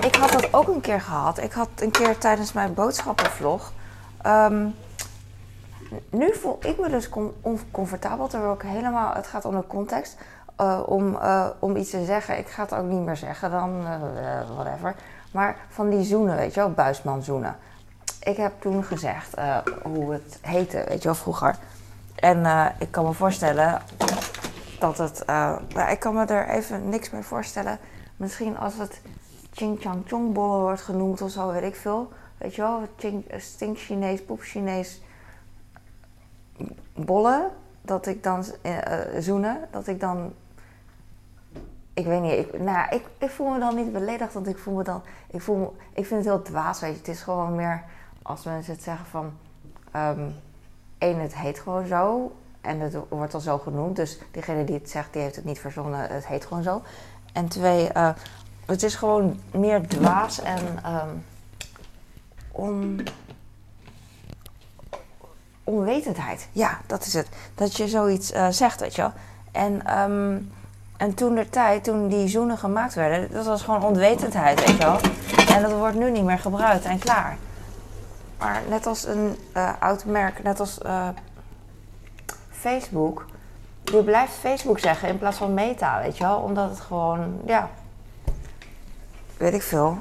ik 0.00 0.14
had 0.14 0.32
dat 0.32 0.54
ook 0.54 0.68
een 0.68 0.80
keer 0.80 1.00
gehad. 1.00 1.38
Ik 1.38 1.52
had 1.52 1.68
een 1.76 1.90
keer 1.90 2.18
tijdens 2.18 2.52
mijn 2.52 2.74
boodschappenvlog. 2.74 3.72
Um, 4.26 4.74
nu 6.10 6.34
voel 6.34 6.58
ik 6.60 6.78
me 6.78 6.88
dus 6.88 7.08
oncomfortabel, 7.40 8.26
terwijl 8.28 8.54
ik 8.54 8.62
helemaal, 8.62 9.14
het 9.14 9.26
gaat 9.26 9.44
om 9.44 9.56
de 9.56 9.66
context. 9.66 10.16
Uh, 10.60 10.80
om, 10.86 11.14
uh, 11.14 11.46
om 11.58 11.76
iets 11.76 11.90
te 11.90 12.04
zeggen. 12.04 12.38
Ik 12.38 12.48
ga 12.48 12.62
het 12.62 12.74
ook 12.74 12.86
niet 12.86 13.04
meer 13.04 13.16
zeggen 13.16 13.50
dan, 13.50 13.82
whatever. 14.54 14.94
Maar 15.30 15.56
van 15.68 15.90
die 15.90 16.04
zoenen, 16.04 16.36
weet 16.36 16.54
je 16.54 16.60
wel, 16.60 16.70
buisman 16.70 17.22
zoenen. 17.22 17.56
Ik 18.20 18.36
heb 18.36 18.52
toen 18.60 18.84
gezegd 18.84 19.34
hoe 19.82 20.12
het 20.12 20.38
heette, 20.40 20.84
weet 20.88 20.98
je 20.98 21.08
wel, 21.08 21.14
vroeger. 21.14 21.56
En 22.22 22.72
ik 22.78 22.90
kan 22.90 23.04
me 23.04 23.12
voorstellen 23.12 23.82
dat 24.78 24.98
het... 24.98 25.22
nou, 25.26 25.90
ik 25.90 25.98
kan 25.98 26.14
me 26.14 26.24
er 26.24 26.48
even 26.48 26.88
niks 26.88 27.10
bij 27.10 27.22
voorstellen. 27.22 27.78
Misschien 28.16 28.58
als 28.58 28.74
het 28.78 29.00
Ching 29.52 29.80
Chang 29.80 30.02
Chong 30.06 30.32
bollen 30.32 30.60
wordt 30.60 30.80
genoemd 30.80 31.22
of 31.22 31.30
zo, 31.30 31.52
weet 31.52 31.62
ik 31.62 31.76
veel. 31.76 32.12
Weet 32.38 32.54
je 32.54 32.62
wel, 32.62 32.88
ching, 32.96 33.24
stink 33.36 33.78
Chinees, 33.78 34.24
poep 34.24 34.40
Chinees. 34.40 35.00
bollen, 36.94 37.50
dat 37.80 38.06
ik 38.06 38.22
dan 38.22 38.44
eh, 38.62 39.16
eh, 39.16 39.22
zoenen, 39.22 39.68
dat 39.70 39.86
ik 39.86 40.00
dan. 40.00 40.32
Ik 41.94 42.06
weet 42.06 42.20
niet, 42.20 42.32
ik, 42.32 42.60
nou, 42.60 42.94
ik, 42.94 43.06
ik 43.18 43.30
voel 43.30 43.48
me 43.48 43.58
dan 43.58 43.74
niet 43.74 43.92
beledigd, 43.92 44.32
want 44.32 44.48
ik 44.48 44.58
voel 44.58 44.74
me 44.74 44.82
dan. 44.82 45.02
Ik, 45.30 45.40
voel 45.40 45.56
me, 45.56 45.68
ik 45.92 46.06
vind 46.06 46.24
het 46.24 46.34
heel 46.34 46.42
dwaas, 46.42 46.80
weet 46.80 46.92
je. 46.92 46.98
Het 46.98 47.08
is 47.08 47.22
gewoon 47.22 47.54
meer 47.54 47.84
als 48.22 48.44
mensen 48.44 48.72
het 48.72 48.82
zeggen 48.82 49.06
van. 49.06 49.32
ehm 49.90 50.30
Eén, 51.02 51.20
het 51.20 51.36
heet 51.36 51.58
gewoon 51.58 51.86
zo. 51.86 52.32
En 52.60 52.80
het 52.80 52.96
wordt 53.08 53.34
al 53.34 53.40
zo 53.40 53.58
genoemd. 53.58 53.96
Dus 53.96 54.18
degene 54.30 54.64
die 54.64 54.74
het 54.74 54.90
zegt, 54.90 55.12
die 55.12 55.22
heeft 55.22 55.36
het 55.36 55.44
niet 55.44 55.58
verzonnen. 55.58 56.00
Het 56.00 56.26
heet 56.26 56.44
gewoon 56.44 56.62
zo. 56.62 56.82
En 57.32 57.48
twee, 57.48 57.88
eh, 57.88 58.10
het 58.66 58.82
is 58.82 58.94
gewoon 58.94 59.40
meer 59.52 59.88
dwaas 59.88 60.42
en 60.42 60.78
ehm, 60.82 61.08
on, 62.52 63.00
onwetendheid. 65.64 66.48
Ja, 66.52 66.80
dat 66.86 67.06
is 67.06 67.12
het. 67.12 67.28
Dat 67.54 67.76
je 67.76 67.88
zoiets 67.88 68.32
eh, 68.32 68.48
zegt, 68.48 68.80
weet 68.80 68.94
je 68.94 69.02
wel. 69.02 69.12
En, 69.52 69.86
ehm, 69.86 70.38
en 70.96 71.14
toen 71.14 71.34
de 71.34 71.48
tijd, 71.48 71.84
toen 71.84 72.08
die 72.08 72.28
zoenen 72.28 72.58
gemaakt 72.58 72.94
werden, 72.94 73.32
dat 73.32 73.46
was 73.46 73.62
gewoon 73.62 73.84
onwetendheid, 73.84 74.64
weet 74.64 74.76
je 74.76 74.84
wel. 74.84 74.98
En 75.56 75.62
dat 75.62 75.72
wordt 75.72 75.96
nu 75.96 76.10
niet 76.10 76.24
meer 76.24 76.38
gebruikt 76.38 76.84
en 76.84 76.98
klaar. 76.98 77.36
Maar 78.42 78.62
net 78.68 78.86
als 78.86 79.06
een 79.06 79.36
eh, 79.52 79.70
oud 79.78 80.04
merk, 80.04 80.42
net 80.42 80.60
als 80.60 80.78
eh, 80.78 81.08
Facebook, 82.50 83.24
je 83.84 84.02
blijft 84.02 84.32
Facebook 84.32 84.78
zeggen 84.78 85.08
in 85.08 85.18
plaats 85.18 85.36
van 85.36 85.54
Meta, 85.54 86.00
weet 86.02 86.16
je 86.16 86.24
wel. 86.24 86.38
Omdat 86.38 86.70
het 86.70 86.80
gewoon, 86.80 87.40
ja, 87.46 87.68
weet 89.36 89.54
ik 89.54 89.62
veel. 89.62 89.98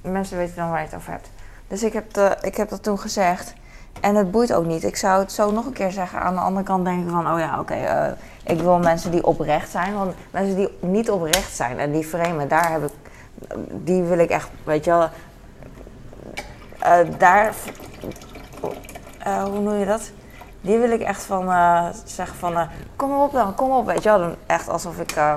Mensen 0.00 0.36
weten 0.36 0.56
dan 0.56 0.70
waar 0.70 0.78
je 0.78 0.84
het 0.86 0.94
over 0.94 1.10
hebt. 1.10 1.30
Dus 1.68 1.82
ik 1.82 1.92
heb, 1.92 2.36
ik 2.40 2.56
heb 2.56 2.68
dat 2.68 2.82
toen 2.82 2.98
gezegd. 2.98 3.54
En 4.00 4.14
het 4.14 4.30
boeit 4.30 4.52
ook 4.52 4.64
niet. 4.64 4.84
Ik 4.84 4.96
zou 4.96 5.20
het 5.20 5.32
zo 5.32 5.50
nog 5.50 5.66
een 5.66 5.72
keer 5.72 5.90
zeggen. 5.90 6.20
Aan 6.20 6.34
de 6.34 6.40
andere 6.40 6.64
kant 6.64 6.84
denken 6.84 7.10
van, 7.10 7.32
oh 7.32 7.38
ja, 7.38 7.60
oké, 7.60 7.74
eh, 7.74 8.12
ik 8.44 8.60
wil 8.60 8.78
mensen 8.78 9.10
die 9.10 9.26
oprecht 9.26 9.70
zijn. 9.70 9.94
Want 9.94 10.14
mensen 10.30 10.56
die 10.56 10.68
niet 10.80 11.10
oprecht 11.10 11.56
zijn 11.56 11.78
en 11.78 11.92
die 11.92 12.06
vreemden, 12.06 12.48
daar 12.48 12.72
heb 12.72 12.84
ik, 12.84 12.92
die 13.70 14.02
wil 14.02 14.18
ik 14.18 14.30
echt, 14.30 14.48
weet 14.64 14.84
je 14.84 14.90
wel, 14.90 15.08
daar, 17.18 17.54
eh, 19.18 19.42
hoe 19.42 19.60
noem 19.60 19.78
je 19.78 19.86
dat? 19.86 20.10
Die 20.60 20.78
wil 20.78 20.90
ik 20.90 21.00
echt 21.00 21.22
van 21.22 21.50
eh, 21.50 21.86
zeggen 22.04 22.36
van, 22.36 22.56
eh, 22.56 22.68
kom 22.96 23.20
op 23.20 23.32
dan, 23.32 23.54
kom 23.54 23.70
op, 23.70 23.86
weet 23.86 24.02
je 24.02 24.08
wel. 24.08 24.18
Dan 24.18 24.34
echt 24.46 24.68
alsof 24.68 24.98
ik 24.98 25.12
eh, 25.12 25.34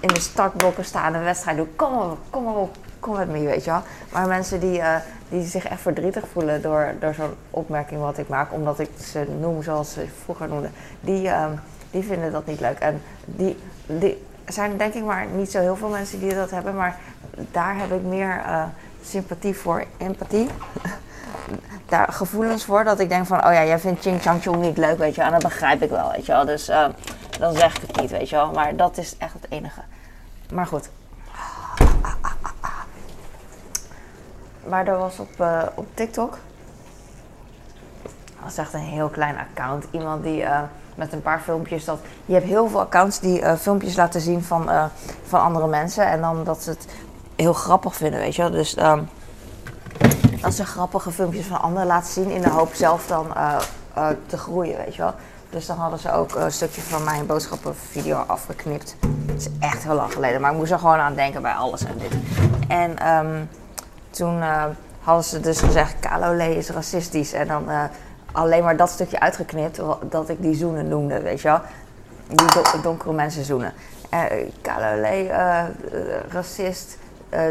in 0.00 0.14
de 0.14 0.20
startblokken 0.20 0.84
sta 0.84 1.06
en 1.06 1.14
een 1.14 1.24
wedstrijd 1.24 1.56
doe. 1.56 1.66
Kom 1.76 1.98
op, 1.98 2.18
kom 2.30 2.46
op, 2.46 2.76
kom 3.00 3.16
met 3.16 3.28
me, 3.28 3.44
weet 3.44 3.64
je 3.64 3.70
wel. 3.70 3.82
Maar 4.12 4.26
mensen 4.26 4.60
die, 4.60 4.80
eh, 4.80 4.96
die 5.28 5.46
zich 5.46 5.64
echt 5.68 5.80
verdrietig 5.80 6.24
voelen 6.32 6.62
door, 6.62 6.94
door 7.00 7.14
zo'n 7.14 7.34
opmerking 7.50 8.00
wat 8.00 8.18
ik 8.18 8.28
maak, 8.28 8.52
omdat 8.52 8.78
ik 8.78 8.90
ze 9.00 9.26
noem 9.40 9.62
zoals 9.62 9.92
ze 9.92 10.06
vroeger 10.22 10.48
noemden, 10.48 10.72
die, 11.00 11.28
ehm, 11.28 11.50
die 11.90 12.02
vinden 12.02 12.32
dat 12.32 12.46
niet 12.46 12.60
leuk. 12.60 12.78
En 12.78 13.02
die, 13.24 13.58
die 13.86 14.26
zijn 14.48 14.76
denk 14.76 14.94
ik 14.94 15.04
maar 15.04 15.26
niet 15.26 15.50
zo 15.50 15.60
heel 15.60 15.76
veel 15.76 15.88
mensen 15.88 16.20
die 16.20 16.34
dat 16.34 16.50
hebben, 16.50 16.74
maar 16.74 16.98
daar 17.50 17.76
heb 17.78 17.92
ik 17.92 18.02
meer 18.02 18.42
eh, 18.46 18.64
sympathie 19.04 19.56
voor, 19.56 19.84
empathie. 19.96 20.48
daar 21.88 22.12
gevoelens 22.12 22.64
voor 22.64 22.84
dat 22.84 23.00
ik 23.00 23.08
denk 23.08 23.26
van, 23.26 23.46
oh 23.46 23.52
ja, 23.52 23.64
jij 23.64 23.78
vindt 23.78 24.00
Ching 24.00 24.22
Chang 24.22 24.56
niet 24.56 24.76
leuk, 24.76 24.98
weet 24.98 25.14
je 25.14 25.20
wel. 25.20 25.32
En 25.32 25.40
dat 25.40 25.50
begrijp 25.50 25.82
ik 25.82 25.90
wel, 25.90 26.10
weet 26.10 26.26
je 26.26 26.32
wel. 26.32 26.44
Dus 26.44 26.68
eh, 26.68 26.86
dan 27.38 27.56
zeg 27.56 27.76
ik 27.76 27.82
het 27.86 28.00
niet, 28.00 28.10
weet 28.10 28.28
je 28.28 28.36
wel. 28.36 28.52
Maar 28.52 28.76
dat 28.76 28.98
is 28.98 29.16
echt 29.18 29.32
het 29.32 29.46
enige. 29.48 29.80
Maar 30.52 30.66
goed. 30.66 30.88
Maar 34.68 34.86
er 34.86 34.98
was 34.98 35.18
op, 35.18 35.40
eh, 35.40 35.62
op 35.74 35.86
TikTok. 35.94 36.38
Dat 38.02 38.42
was 38.42 38.56
echt 38.56 38.72
een 38.72 38.80
heel 38.80 39.08
klein 39.08 39.36
account. 39.38 39.86
Iemand 39.90 40.22
die 40.22 40.42
eh, 40.42 40.62
met 40.94 41.12
een 41.12 41.22
paar 41.22 41.40
filmpjes 41.40 41.84
dat. 41.84 42.00
Je 42.26 42.34
hebt 42.34 42.46
heel 42.46 42.68
veel 42.68 42.80
accounts 42.80 43.20
die 43.20 43.40
eh, 43.40 43.56
filmpjes 43.56 43.96
laten 43.96 44.20
zien 44.20 44.42
van, 44.42 44.70
van 45.26 45.40
andere 45.40 45.66
mensen. 45.66 46.06
En 46.06 46.20
dan 46.20 46.44
dat 46.44 46.62
ze 46.62 46.70
het 46.70 46.86
heel 47.36 47.52
grappig 47.52 47.96
vinden, 47.96 48.20
weet 48.20 48.34
je 48.36 48.42
wel. 48.42 48.50
Dus 48.50 48.74
ehm, 48.74 49.00
dat 50.40 50.54
ze 50.54 50.64
grappige 50.66 51.10
filmpjes 51.10 51.46
van 51.46 51.60
anderen 51.60 51.86
laten 51.86 52.12
zien 52.12 52.30
in 52.30 52.42
de 52.42 52.48
hoop 52.50 52.74
zelf 52.74 53.06
dan 53.06 53.34
eh, 53.36 53.56
eh, 53.94 54.08
te 54.26 54.36
groeien, 54.38 54.76
weet 54.76 54.94
je 54.94 55.02
wel. 55.02 55.14
Dus 55.50 55.66
dan 55.66 55.76
hadden 55.76 55.98
ze 55.98 56.12
ook 56.12 56.34
een 56.34 56.52
stukje 56.52 56.80
van 56.80 57.04
mijn 57.04 57.26
boodschappenvideo 57.26 58.16
afgeknipt. 58.16 58.96
Dat 59.26 59.36
is 59.36 59.48
echt 59.60 59.82
heel 59.82 59.94
lang 59.94 60.12
geleden, 60.12 60.40
maar 60.40 60.50
ik 60.50 60.56
moest 60.56 60.72
er 60.72 60.78
gewoon 60.78 60.98
aan 60.98 61.14
denken 61.14 61.42
bij 61.42 61.52
alles 61.52 61.84
en 61.84 61.98
dit. 61.98 62.12
En 62.68 62.98
ehm, 62.98 63.44
toen 64.10 64.42
eh, 64.42 64.64
hadden 65.00 65.24
ze 65.24 65.40
dus 65.40 65.60
gezegd, 65.60 65.94
Kalole 66.00 66.56
is 66.56 66.70
racistisch. 66.70 67.32
En 67.32 67.48
dan 67.48 67.64
alleen 68.32 68.64
maar 68.64 68.76
dat 68.76 68.90
stukje 68.90 69.20
uitgeknipt, 69.20 69.80
dat 70.10 70.28
ik 70.28 70.42
die 70.42 70.54
zoenen 70.54 70.88
noemde, 70.88 71.20
weet 71.20 71.40
je 71.40 71.48
wel. 71.48 71.60
Die 72.28 72.46
do- 72.46 72.80
donkere 72.82 73.12
mensen 73.12 73.44
zoenen. 73.44 73.72
Uh, 74.14 74.22
Kalole, 74.62 75.26
racist, 76.28 76.96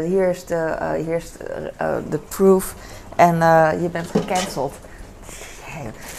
hier 0.02 0.28
is 0.28 0.44
de, 0.44 0.54
eh, 0.54 0.90
hier 0.90 1.16
is 1.16 1.32
eh, 1.76 1.96
proof. 2.28 2.74
En 3.16 3.42
eh, 3.42 3.82
je 3.82 3.88
bent 3.88 4.06
gecanceld. 4.06 4.74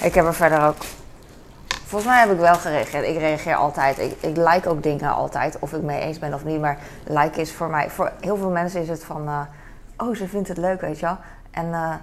Ik 0.02 0.14
heb 0.14 0.26
er 0.26 0.34
verder 0.34 0.64
ook 0.64 0.76
Volgens 1.86 2.14
mij 2.14 2.20
heb 2.20 2.32
ik 2.32 2.40
wel 2.40 2.56
gereageerd. 2.56 3.08
Ik 3.08 3.18
reageer 3.18 3.56
altijd. 3.56 4.00
Ik, 4.00 4.16
ik 4.20 4.38
like 4.38 4.70
ook 4.70 4.84
dingen 4.84 5.12
altijd. 5.12 5.60
Of 5.60 5.74
ik 5.74 5.82
mee 5.82 6.00
eens 6.00 6.20
ben 6.20 6.34
of 6.34 6.44
niet. 6.44 6.62
Maar 6.62 6.78
like 7.08 7.42
is 7.42 7.52
voor 7.52 7.70
mij... 7.70 7.90
Voor 7.90 8.12
heel 8.20 8.38
veel 8.38 8.50
mensen 8.50 8.82
is 8.82 8.90
het 8.90 9.04
van... 9.04 9.28
eh, 9.28 9.40
oh, 9.98 10.16
ze 10.16 10.28
vindt 10.28 10.48
het 10.48 10.58
leuk, 10.58 10.82
weet 10.82 11.00
je 11.00 11.06
wel. 11.06 11.18
En 11.52 11.74
eh, 11.74 11.94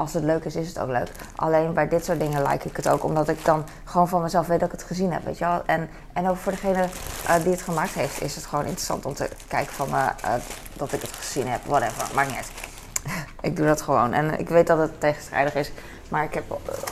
als 0.00 0.12
het 0.12 0.22
leuk 0.22 0.44
is, 0.44 0.56
is 0.56 0.68
het 0.68 0.78
ook 0.78 0.88
leuk. 0.88 1.10
Alleen 1.34 1.72
bij 1.72 1.88
dit 1.88 2.04
soort 2.04 2.20
dingen 2.20 2.42
like 2.42 2.68
ik 2.68 2.76
het 2.76 2.88
ook. 2.88 3.04
Omdat 3.04 3.28
ik 3.28 3.44
dan 3.44 3.64
gewoon 3.84 4.08
van 4.08 4.22
mezelf 4.22 4.46
weet 4.46 4.60
dat 4.60 4.72
ik 4.72 4.78
het 4.78 4.86
gezien 4.86 5.12
heb, 5.12 5.24
weet 5.24 5.38
je 5.38 5.44
wel. 5.44 5.62
En, 5.66 5.88
en 6.12 6.28
ook 6.28 6.36
voor 6.36 6.52
degene 6.52 6.84
eh, 7.26 7.34
die 7.42 7.50
het 7.52 7.62
gemaakt 7.62 7.92
heeft... 7.92 8.22
is 8.22 8.34
het 8.34 8.46
gewoon 8.46 8.64
interessant 8.64 9.06
om 9.06 9.14
te 9.14 9.28
kijken 9.48 9.74
van... 9.74 9.88
eh, 9.94 10.06
eh, 10.22 10.32
dat 10.76 10.92
ik 10.92 11.00
het 11.00 11.12
gezien 11.12 11.48
heb. 11.48 11.60
Whatever. 11.64 12.14
Maakt 12.14 12.28
niet 12.28 12.36
uit. 12.36 12.50
ik 13.50 13.56
doe 13.56 13.66
dat 13.66 13.82
gewoon. 13.82 14.12
En 14.12 14.38
ik 14.38 14.48
weet 14.48 14.66
dat 14.66 14.78
het 14.78 15.00
tegenstrijdig 15.00 15.54
is. 15.54 15.72
Maar 16.08 16.24
ik, 16.24 16.34
heb, 16.34 16.44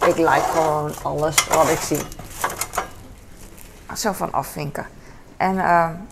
ik 0.07 0.17
like 0.17 0.47
gewoon 0.53 0.93
alles 1.03 1.49
wat 1.49 1.69
ik 1.69 1.81
zie. 1.81 2.03
Zo 3.97 4.12
van 4.12 4.33
afvinken. 4.33 4.87
En, 5.37 5.55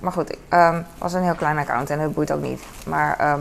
maar 0.00 0.12
goed, 0.12 0.28
het 0.28 0.38
um, 0.50 0.86
was 0.98 1.12
een 1.12 1.22
heel 1.22 1.34
klein 1.34 1.58
account 1.58 1.90
en 1.90 2.00
het 2.00 2.14
boeit 2.14 2.32
ook 2.32 2.40
niet. 2.40 2.62
Maar 2.84 3.18
ehm, 3.18 3.40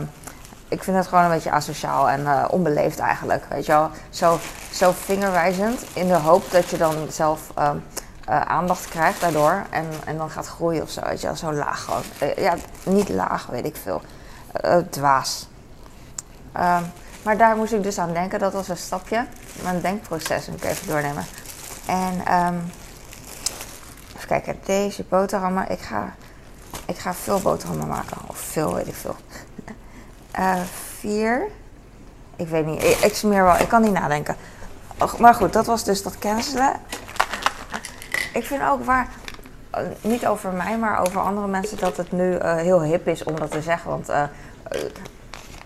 ik 0.68 0.82
vind 0.82 0.96
het 0.96 1.06
gewoon 1.06 1.24
een 1.24 1.30
beetje 1.30 1.50
asociaal 1.50 2.08
en 2.08 2.26
eh, 2.26 2.44
onbeleefd 2.50 2.98
eigenlijk. 2.98 3.44
Weet 3.48 3.66
je 3.66 3.72
wel? 3.72 3.90
Zo, 4.10 4.38
zo 4.72 4.92
vingerwijzend 4.92 5.84
in 5.92 6.08
de 6.08 6.14
hoop 6.14 6.50
dat 6.50 6.70
je 6.70 6.76
dan 6.76 6.94
zelf 7.10 7.50
ehm, 7.54 7.76
eh, 8.24 8.40
aandacht 8.40 8.88
krijgt 8.88 9.20
daardoor. 9.20 9.62
En, 9.70 9.86
en 10.04 10.16
dan 10.16 10.30
gaat 10.30 10.46
groeien 10.46 10.82
of 10.82 10.90
zo. 10.90 11.00
Weet 11.00 11.20
je 11.20 11.26
wel? 11.26 11.36
Zo 11.36 11.52
laag 11.52 11.84
gewoon. 11.84 12.02
Eh, 12.18 12.36
ja, 12.36 12.54
niet 12.84 13.08
laag, 13.08 13.46
weet 13.46 13.64
ik 13.64 13.76
veel. 13.76 14.02
Dwaas. 14.90 15.48
Ehm, 16.52 16.82
maar 17.22 17.36
daar 17.36 17.56
moest 17.56 17.72
ik 17.72 17.82
dus 17.82 17.98
aan 17.98 18.12
denken. 18.12 18.38
Dat 18.38 18.52
was 18.52 18.68
een 18.68 18.76
stapje. 18.76 19.26
Mijn 19.62 19.80
denkproces 19.80 20.46
moet 20.46 20.64
ik 20.64 20.70
even 20.70 20.86
doornemen. 20.86 21.24
En 21.86 22.24
ehm, 22.24 22.54
even 24.16 24.28
kijken. 24.28 24.58
Deze 24.64 25.04
boterhammen. 25.08 25.70
Ik 25.70 25.80
ga, 25.80 26.14
ik 26.86 26.98
ga 26.98 27.14
veel 27.14 27.40
boterhammen 27.40 27.88
maken. 27.88 28.16
Of 28.26 28.36
veel, 28.36 28.74
weet 28.74 28.86
ik 28.86 28.94
veel. 28.94 29.16
Eh, 30.36 30.60
vier. 30.98 31.46
Ik 32.36 32.48
weet 32.48 32.66
niet. 32.66 32.82
Ik, 32.82 32.98
ik 32.98 33.14
smeer 33.14 33.44
wel. 33.44 33.56
Ik 33.56 33.68
kan 33.68 33.82
niet 33.82 33.92
nadenken. 33.92 34.36
Maar 35.18 35.34
goed, 35.34 35.52
dat 35.52 35.66
was 35.66 35.84
dus 35.84 36.02
dat 36.02 36.18
cancelen. 36.18 36.72
Ik 38.32 38.44
vind 38.44 38.62
ook 38.62 38.84
waar, 38.84 39.08
eh, 39.70 39.82
niet 40.00 40.26
over 40.26 40.52
mij, 40.52 40.78
maar 40.78 41.00
over 41.00 41.20
andere 41.20 41.46
mensen, 41.46 41.78
dat 41.78 41.96
het 41.96 42.12
nu 42.12 42.34
eh, 42.34 42.56
heel 42.56 42.82
hip 42.82 43.08
is 43.08 43.24
om 43.24 43.36
dat 43.38 43.50
te 43.50 43.62
zeggen. 43.62 43.90
Want 43.90 44.10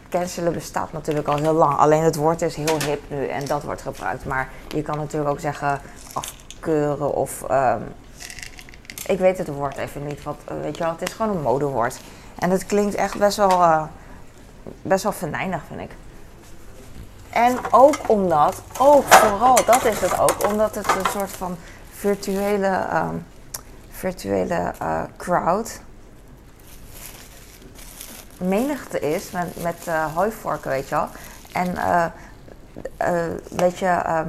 cancelen 0.08 0.52
bestaat 0.52 0.92
natuurlijk 0.92 1.28
al 1.28 1.36
heel 1.36 1.52
lang. 1.52 1.78
Alleen 1.78 2.02
het 2.02 2.16
woord 2.16 2.42
is 2.42 2.54
heel 2.54 2.80
hip 2.82 3.02
nu 3.08 3.26
en 3.26 3.44
dat 3.44 3.62
wordt 3.62 3.82
gebruikt. 3.82 4.24
Maar 4.24 4.48
je 4.68 4.82
kan 4.82 4.96
natuurlijk 4.96 5.30
ook 5.30 5.40
zeggen 5.40 5.80
afkeuren 6.12 7.14
of... 7.14 7.42
ehm, 7.42 7.82
ik 9.06 9.18
weet 9.18 9.38
het 9.38 9.48
woord 9.48 9.76
even 9.76 10.06
niet, 10.06 10.22
want 10.22 10.38
weet 10.62 10.76
je 10.76 10.82
wel, 10.82 10.92
het 10.92 11.02
is 11.02 11.12
gewoon 11.12 11.36
een 11.36 11.42
modewoord. 11.42 12.00
En 12.38 12.50
het 12.50 12.66
klinkt 12.66 12.94
echt 12.94 13.18
best 13.18 13.36
wel, 13.36 13.88
best 14.82 15.02
wel 15.02 15.12
venijnig, 15.12 15.62
vind 15.66 15.80
ik. 15.80 15.90
En 17.30 17.58
ook 17.70 17.96
omdat, 18.06 18.62
ook 18.78 19.04
vooral, 19.04 19.64
dat 19.64 19.84
is 19.84 20.00
het 20.00 20.18
ook, 20.18 20.48
omdat 20.48 20.74
het 20.74 20.86
een 20.86 21.10
soort 21.10 21.30
van 21.30 21.56
virtuele, 21.90 22.66
ehm, 22.66 23.14
virtuele 23.90 24.72
eh, 24.78 25.02
crowd 25.16 25.80
menigte 28.38 29.00
is 29.00 29.30
met, 29.30 29.62
met 29.62 29.86
eh, 29.86 30.14
hooivorken, 30.14 30.70
weet 30.70 30.88
je 30.88 30.94
wel. 30.94 31.08
En 31.52 31.76
eh 31.76 32.04
eh, 32.96 33.24
weet 33.56 33.78
je, 33.78 33.86
ehm, 33.86 34.28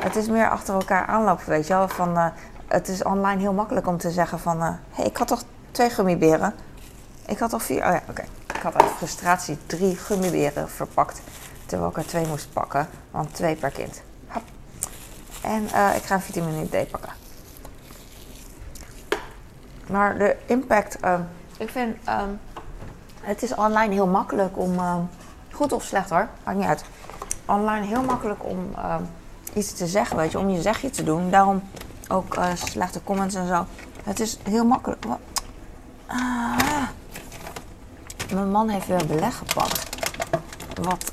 het 0.00 0.16
is 0.16 0.28
meer 0.28 0.50
achter 0.50 0.74
elkaar 0.74 1.06
aanlopen, 1.06 1.48
weet 1.48 1.66
je 1.66 1.74
wel. 1.74 1.88
Van, 1.88 2.32
het 2.66 2.88
is 2.88 3.02
online 3.02 3.40
heel 3.40 3.52
makkelijk 3.52 3.86
om 3.86 3.98
te 3.98 4.10
zeggen 4.10 4.38
van, 4.38 4.62
hé, 4.62 4.72
hey, 4.90 5.04
ik 5.04 5.16
had 5.16 5.28
toch 5.28 5.42
twee 5.70 5.90
gummiberen? 5.90 6.54
Ik 7.26 7.38
had 7.38 7.50
toch 7.50 7.62
vier, 7.62 7.86
oh 7.86 7.92
ja, 7.92 8.02
oké. 8.08 8.24
Ik 8.58 8.64
had 8.64 8.82
uit 8.82 8.90
frustratie 8.90 9.58
drie 9.66 9.96
gummiberen 9.96 10.68
verpakt, 10.68 11.20
terwijl 11.66 11.90
ik 11.90 11.96
er 11.96 12.06
twee 12.06 12.26
moest 12.26 12.52
pakken, 12.52 12.88
want 13.10 13.34
twee 13.34 13.56
per 13.56 13.70
kind. 13.70 14.02
Hap. 14.26 14.42
En 15.42 15.62
uh, 15.62 15.96
ik 15.96 16.02
ga 16.02 16.20
vitamine 16.20 16.64
D 16.64 16.90
pakken. 16.90 17.12
Maar 19.86 20.18
de 20.18 20.36
impact, 20.46 20.98
uh, 21.04 21.20
ik 21.58 21.70
vind 21.70 21.96
um, 22.08 22.40
het 23.20 23.42
is 23.42 23.54
online 23.54 23.94
heel 23.94 24.06
makkelijk 24.06 24.58
om, 24.58 24.74
uh, 24.74 24.96
goed 25.52 25.72
of 25.72 25.82
slecht 25.82 26.10
hoor, 26.10 26.28
maakt 26.44 26.58
niet 26.58 26.66
uit. 26.66 26.84
Online 27.46 27.86
heel 27.86 28.02
makkelijk 28.02 28.44
om 28.44 28.74
iets 29.54 29.72
te 29.72 29.86
zeggen, 29.86 30.16
weet 30.16 30.32
je, 30.32 30.38
om 30.38 30.48
je 30.48 30.62
zegje 30.62 30.90
te 30.90 31.04
doen. 31.04 31.30
Daarom 31.30 31.62
ook 32.08 32.36
slechte 32.54 33.04
comments 33.04 33.34
en 33.34 33.46
zo. 33.46 33.66
Het 34.02 34.20
is 34.20 34.38
heel 34.42 34.64
makkelijk. 34.64 35.04
Ah. 36.06 36.88
Mijn 38.32 38.50
man 38.50 38.68
heeft 38.68 38.86
weer 38.86 39.06
beleg 39.06 39.36
gepakt. 39.36 39.96
Wat, 40.82 41.12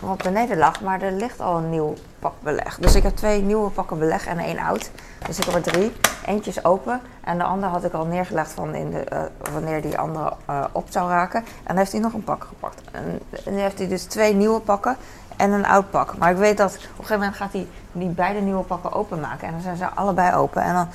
wat 0.00 0.22
beneden 0.22 0.58
lag, 0.58 0.80
maar 0.80 1.02
er 1.02 1.12
ligt 1.12 1.40
al 1.40 1.56
een 1.56 1.70
nieuw 1.70 1.94
pak 2.18 2.34
beleg. 2.42 2.78
Dus 2.80 2.94
ik 2.94 3.02
heb 3.02 3.16
twee 3.16 3.42
nieuwe 3.42 3.70
pakken 3.70 3.98
beleg 3.98 4.26
en 4.26 4.38
één 4.38 4.58
oud. 4.58 4.90
Dus 5.26 5.38
ik 5.38 5.44
heb 5.44 5.54
er 5.54 5.72
drie. 5.72 5.92
Eentje 6.26 6.50
is 6.50 6.64
open 6.64 7.00
en 7.20 7.38
de 7.38 7.44
andere 7.44 7.72
had 7.72 7.84
ik 7.84 7.92
al 7.92 8.04
neergelegd 8.04 8.50
van 8.52 8.74
in 8.74 8.90
de, 8.90 9.06
uh, 9.12 9.22
wanneer 9.52 9.82
die 9.82 9.98
andere 9.98 10.32
uh, 10.50 10.64
op 10.72 10.86
zou 10.90 11.08
raken. 11.08 11.40
En 11.40 11.46
dan 11.66 11.76
heeft 11.76 11.92
hij 11.92 12.00
nog 12.00 12.12
een 12.12 12.24
pak 12.24 12.44
gepakt. 12.44 12.80
En, 12.92 13.20
en 13.44 13.54
nu 13.54 13.60
heeft 13.60 13.78
hij 13.78 13.88
dus 13.88 14.04
twee 14.04 14.34
nieuwe 14.34 14.60
pakken 14.60 14.96
en 15.36 15.50
een 15.52 15.66
oud 15.66 15.90
pak. 15.90 16.16
Maar 16.18 16.30
ik 16.30 16.36
weet 16.36 16.56
dat 16.56 16.74
op 16.74 16.80
een 16.80 16.88
gegeven 16.88 17.18
moment 17.18 17.36
gaat 17.36 17.52
hij 17.52 17.68
die 17.92 18.08
beide 18.08 18.40
nieuwe 18.40 18.62
pakken 18.62 18.92
openmaken. 18.92 19.46
En 19.46 19.52
dan 19.52 19.62
zijn 19.62 19.76
ze 19.76 19.86
allebei 19.86 20.34
open. 20.34 20.62
En 20.62 20.74
dan, 20.74 20.88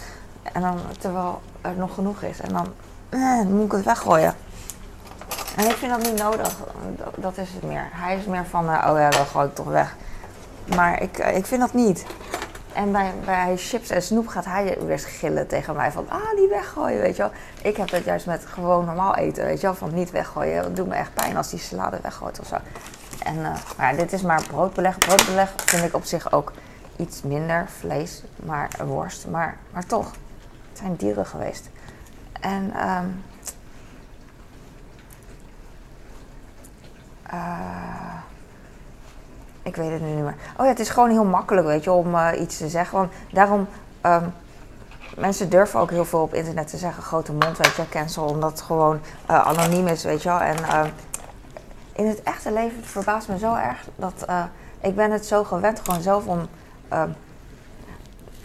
en 0.44 0.62
dan 0.62 0.78
terwijl 1.00 1.42
er 1.62 1.74
nog 1.78 1.94
genoeg 1.94 2.22
is. 2.22 2.40
En 2.40 2.54
dan, 2.54 2.66
eh, 2.66 2.72
dan 3.10 3.56
moet 3.56 3.66
ik 3.66 3.72
het 3.72 3.86
weggooien. 3.86 4.34
En 5.56 5.66
ik 5.66 5.76
vind 5.76 5.92
dat 5.92 6.12
niet 6.12 6.22
nodig. 6.22 6.58
Dat 7.16 7.38
is 7.38 7.50
het 7.54 7.64
meer. 7.64 7.88
Hij 7.92 8.18
is 8.18 8.26
meer 8.26 8.46
van, 8.46 8.66
uh, 8.66 8.88
oh 8.90 8.98
ja, 8.98 9.10
dan 9.10 9.26
gooi 9.26 9.48
ik 9.48 9.56
toch 9.56 9.68
weg. 9.68 9.96
Maar 10.76 11.02
ik, 11.02 11.18
ik 11.18 11.46
vind 11.46 11.62
dat 11.62 11.74
niet. 11.74 12.06
En 12.74 12.92
bij, 12.92 13.14
bij 13.26 13.58
chips 13.58 13.90
en 13.90 14.02
snoep 14.02 14.28
gaat 14.28 14.46
hij 14.46 14.78
weer 14.86 15.00
gillen 15.00 15.48
tegen 15.48 15.76
mij 15.76 15.92
van, 15.92 16.10
ah, 16.10 16.36
die 16.36 16.48
weggooien, 16.48 17.02
weet 17.02 17.16
je 17.16 17.22
wel. 17.22 17.32
Ik 17.62 17.78
heb 17.78 17.90
dat 17.90 18.04
juist 18.04 18.26
met 18.26 18.46
gewoon 18.46 18.86
normaal 18.86 19.16
eten, 19.16 19.46
weet 19.46 19.62
je 19.62 19.68
wel, 19.68 19.76
van 19.76 19.94
niet 19.94 20.12
weggooien. 20.12 20.64
Dat 20.64 20.76
doet 20.76 20.88
me 20.88 20.96
echt 20.96 21.14
pijn 21.14 21.38
als 21.38 21.50
die 21.50 21.60
salade 21.60 22.00
weggooit 22.02 22.40
of 22.40 22.48
zo. 22.48 22.56
En 23.24 23.42
maar 23.78 23.96
dit 23.96 24.14
is 24.14 24.22
maar 24.22 24.44
broodbeleg. 24.48 24.98
Broodbeleg 24.98 25.54
vind 25.56 25.84
ik 25.84 25.96
op 25.96 26.04
zich 26.04 26.32
ook 26.32 26.52
iets 26.96 27.22
minder 27.22 27.66
vlees, 27.80 28.24
maar 28.36 28.70
worst. 28.86 29.28
Maar, 29.28 29.58
maar 29.72 29.86
toch, 29.86 30.12
het 30.70 30.78
zijn 30.78 30.96
dieren 30.96 31.26
geweest. 31.26 31.70
En 32.46 32.90
um, 32.90 33.24
uh, 37.34 38.16
ik 39.64 39.76
weet 39.76 39.92
het 39.92 40.02
nu 40.02 40.08
niet 40.08 40.24
meer. 40.24 40.36
Oh 40.58 40.66
ja, 40.66 40.72
het 40.72 40.80
is 40.80 40.90
gewoon 40.90 41.10
heel 41.10 41.26
makkelijk, 41.26 41.68
weet 41.68 41.84
je, 41.84 41.92
om 41.92 42.16
uh, 42.16 42.30
iets 42.40 42.58
te 42.58 42.70
zeggen. 42.70 42.98
Want 42.98 43.12
daarom, 43.32 43.68
um, 44.02 44.34
mensen 45.18 45.50
durven 45.50 45.80
ook 45.80 45.90
heel 45.90 46.06
veel 46.06 46.22
op 46.22 46.34
internet 46.34 46.68
te 46.68 46.78
zeggen. 46.78 47.04
Grote 47.04 47.32
mond, 47.32 47.58
weet 47.58 47.76
je, 47.76 47.90
cancel, 47.90 48.26
omdat 48.26 48.52
het 48.52 48.62
gewoon 48.62 49.00
uh, 49.30 49.48
anoniem 49.48 49.88
is, 49.88 50.04
weet 50.04 50.24
je. 50.24 50.30
En 50.30 50.58
uh, 50.58 50.84
in 51.94 52.08
het 52.08 52.24
echte 52.24 52.52
leven 52.52 52.84
verbaast 52.84 53.28
me 53.28 53.38
zo 53.38 53.56
erg 53.56 53.88
dat 53.96 54.26
ik 54.82 54.96
ben 54.96 55.12
het 55.12 55.26
zo 55.26 55.44
gewend 55.44 55.80
gewoon 55.80 56.02
zelf 56.02 56.26
om 56.26 56.48
ehm, 56.90 57.10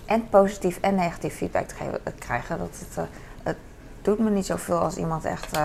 en 0.07 0.29
positief 0.29 0.79
en 0.81 0.95
negatief 0.95 1.37
feedback 1.37 1.67
te, 1.67 1.75
krijgen. 2.19 2.59
Dat 2.59 2.85
het 2.89 3.09
doet 4.03 4.19
me 4.19 4.31
niet 4.31 4.47
zoveel 4.47 4.79
als 4.79 4.97
iemand 4.97 5.25
echt 5.25 5.59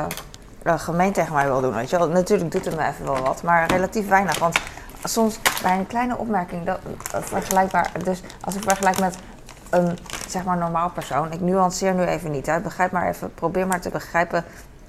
gemeen 0.63 1.12
tegen 1.12 1.34
mij 1.34 1.46
wil 1.46 1.62
doen, 1.62 1.74
weet 1.74 1.89
je 1.89 1.98
wel. 1.98 2.10
Natuurlijk 2.10 2.51
doet 2.51 2.65
het 2.65 2.75
me 2.75 2.88
even 2.88 3.06
wel 3.06 3.22
wat, 3.22 3.44
maar 3.44 3.68
relatief 3.68 4.08
weinig, 4.08 4.39
want 4.39 4.60
soms 5.04 5.39
bij 5.62 5.77
een 5.77 5.88
kleine 5.88 6.18
opmerking, 6.18 6.65
dat, 6.65 6.80
uh, 7.15 7.22
vergelijkbaar, 7.22 7.92
dus 8.04 8.22
als 8.42 8.56
ik 8.56 8.63
vergelijk 8.63 9.00
met 9.00 9.18
een 9.70 9.98
zeg 10.27 10.44
maar 10.44 10.57
normaal 10.57 10.90
persoon, 10.90 11.31
ik 11.31 11.42
nuanceer 11.42 11.94
nu 11.94 12.03
even 12.03 12.31
niet, 12.31 12.46
hè, 12.46 12.60
begrijp 12.60 12.92
maar 12.92 13.07
even, 13.07 13.33
probeer 13.33 13.68
maar 13.68 13.81
te 13.81 13.90
begrijpen 13.90 14.44